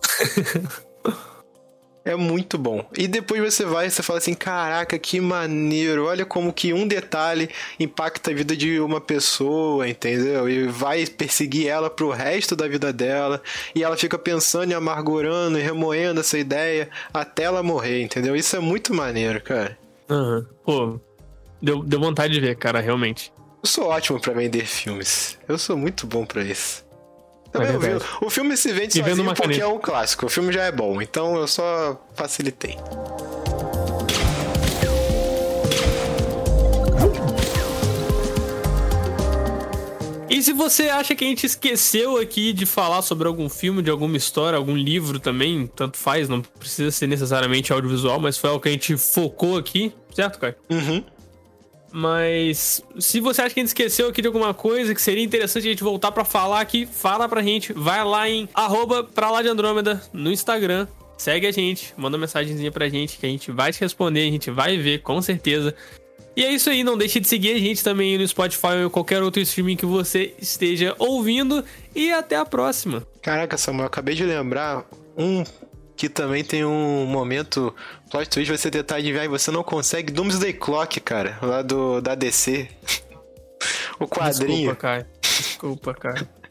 é 2.06 2.15
muito 2.15 2.58
bom. 2.58 2.88
E 2.98 3.08
depois 3.08 3.41
você 3.41 3.65
vai 3.65 3.88
e 3.88 3.91
você 3.91 4.04
fala 4.04 4.20
assim, 4.20 4.34
caraca, 4.34 4.98
que 4.98 5.20
maneiro. 5.20 6.06
Olha 6.06 6.26
como 6.26 6.54
que 6.54 6.72
um 6.72 6.88
detalhe 6.88 7.50
impacta 7.80 8.32
a 8.32 8.34
vida 8.34 8.56
de 8.56 8.80
uma 8.80 9.02
pessoa, 9.02 9.89
entendeu? 9.89 10.48
E 10.48 10.68
vai 10.68 11.06
perseguir 11.08 11.68
ela 11.68 11.89
pro 11.89 12.12
resto 12.12 12.56
da 12.56 12.68
vida 12.68 12.94
dela. 12.94 13.41
E 13.74 13.84
ela 13.84 13.98
fica 13.98 14.18
pensando 14.18 14.72
e 14.72 14.76
amargurando 14.76 15.58
e 15.58 15.62
remoendo 15.62 16.20
essa 16.22 16.38
ideia 16.38 16.89
até 17.13 17.44
ela 17.44 17.63
morrer, 17.63 18.04
entendeu? 18.04 18.36
Isso 18.36 18.56
é 18.56 18.60
muito 18.60 18.94
maneiro, 18.94 19.41
cara. 19.41 19.78
Uhum. 20.08 20.46
Pô, 20.63 21.00
Deu, 21.65 21.82
deu 21.84 22.00
vontade 22.00 22.32
de 22.32 22.39
ver, 22.39 22.56
cara, 22.56 22.80
realmente. 22.80 23.34
Eu 23.63 23.68
sou 23.68 23.86
ótimo 23.88 24.20
para 24.20 24.34
vender 24.34 24.68
filmes. 24.68 25.39
Eu 25.48 25.58
sou 25.58 25.76
muito 25.76 26.06
bom 26.06 26.24
para 26.24 26.44
isso. 26.44 26.85
Também 27.56 27.76
é 27.76 27.98
vi, 27.98 28.06
o 28.22 28.30
filme 28.30 28.58
se 28.58 28.72
vende 28.74 28.94
sozinho 29.00 29.26
porque 29.26 29.41
caneta. 29.41 29.63
é 29.63 29.68
um 29.68 29.80
clássico. 29.80 30.26
O 30.26 30.30
filme 30.30 30.52
já 30.52 30.63
é 30.63 30.72
bom, 30.72 31.02
então 31.02 31.38
eu 31.38 31.48
só 31.48 32.00
facilitei. 32.13 32.78
E 40.30 40.44
se 40.44 40.52
você 40.52 40.89
acha 40.89 41.15
que 41.15 41.24
a 41.24 41.28
gente 41.28 41.46
esqueceu 41.46 42.18
aqui 42.18 42.52
de 42.52 42.65
falar 42.65 43.02
sobre 43.02 43.26
algum 43.26 43.48
filme, 43.48 43.82
de 43.82 43.89
alguma 43.89 44.18
história, 44.18 44.58
algum 44.58 44.76
livro 44.76 45.18
também, 45.18 45.65
tanto 45.65 45.96
faz, 45.96 46.28
não 46.28 46.41
precisa 46.41 46.91
ser 46.91 47.08
necessariamente 47.08 47.72
audiovisual, 47.72 48.20
mas 48.20 48.38
foi 48.38 48.50
algo 48.50 48.62
que 48.62 48.68
a 48.68 48.72
gente 48.74 48.98
focou 48.98 49.58
aqui, 49.58 49.94
certo, 50.13 50.38
Caio? 50.38 50.56
Uhum. 50.70 51.02
Mas 51.98 52.84
se 53.00 53.22
você 53.22 53.42
acha 53.42 53.54
que 53.54 53.60
a 53.62 53.64
gente 53.64 53.70
esqueceu 53.70 54.10
aqui 54.10 54.22
de 54.22 54.28
alguma 54.28 54.54
coisa 54.54 54.94
que 54.94 55.02
seria 55.02 55.24
interessante 55.24 55.66
a 55.66 55.72
gente 55.72 55.82
voltar 55.82 56.12
para 56.12 56.26
falar 56.26 56.60
aqui, 56.60 56.86
fala 56.86 57.30
pra 57.30 57.42
gente. 57.42 57.72
Vai 57.72 58.04
lá 58.04 58.30
em 58.30 58.50
arroba 58.54 59.02
pra 59.02 59.32
lá 59.32 59.42
de 59.42 59.48
Andrômeda 59.48 60.04
no 60.12 60.30
Instagram. 60.30 60.90
Segue 61.18 61.48
a 61.48 61.52
gente, 61.52 61.94
manda 61.96 62.18
uma 62.18 62.22
mensagenzinha 62.22 62.70
pra 62.70 62.90
gente 62.90 63.18
que 63.18 63.26
a 63.26 63.30
gente 63.30 63.50
vai 63.50 63.72
te 63.72 63.80
responder, 63.80 64.28
a 64.28 64.30
gente 64.30 64.52
vai 64.52 64.78
ver, 64.78 65.04
com 65.04 65.22
certeza. 65.22 65.74
E 66.36 66.44
é 66.44 66.52
isso 66.52 66.70
aí, 66.70 66.84
não 66.84 66.98
deixe 66.98 67.18
de 67.22 67.30
seguir 67.30 67.54
a 67.54 67.60
gente 67.60 67.82
também 67.82 68.18
no 68.18 68.28
Spotify 68.28 68.84
ou 68.84 68.90
qualquer 68.90 69.24
outro 69.24 69.42
streaming 69.42 69.78
que 69.78 69.86
você 69.86 70.34
esteja 70.38 70.94
ouvindo. 71.00 71.64
E 71.96 72.12
até 72.12 72.36
a 72.36 72.44
próxima. 72.46 73.08
Caraca, 73.22 73.58
Samuel, 73.58 73.88
acabei 73.88 74.16
de 74.16 74.26
lembrar 74.26 74.86
um 75.18 75.46
que 75.96 76.10
também 76.10 76.44
tem 76.44 76.66
um 76.66 77.06
momento 77.06 77.74
plot 78.10 78.30
twist, 78.30 78.52
você 78.52 78.70
tentar 78.70 78.98
adivinhar 78.98 79.26
e 79.26 79.30
você 79.30 79.52
não 79.52 79.64
consegue. 79.64 80.12
Doomsday 80.12 80.54
Clock, 80.54 81.00
cara, 81.00 81.38
lá 81.42 81.62
do, 81.62 82.02
da 82.02 82.16
DC. 82.16 82.68
o 84.00 84.08
quadrinho. 84.08 84.74
Desculpa, 84.74 84.76
Kai. 84.76 85.06
Desculpa, 85.22 85.94
Kai. 85.94 86.16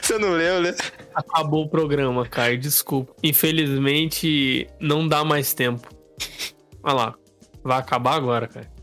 Você 0.00 0.16
não 0.16 0.30
leu, 0.30 0.62
né? 0.62 0.74
Acabou 1.14 1.64
o 1.64 1.68
programa, 1.68 2.26
Kai. 2.26 2.56
Desculpa. 2.56 3.14
Infelizmente, 3.22 4.66
não 4.80 5.06
dá 5.06 5.22
mais 5.22 5.52
tempo. 5.52 5.86
Olha 6.82 6.94
lá. 6.94 7.14
Vai 7.62 7.78
acabar 7.78 8.14
agora, 8.14 8.48
cara. 8.48 8.73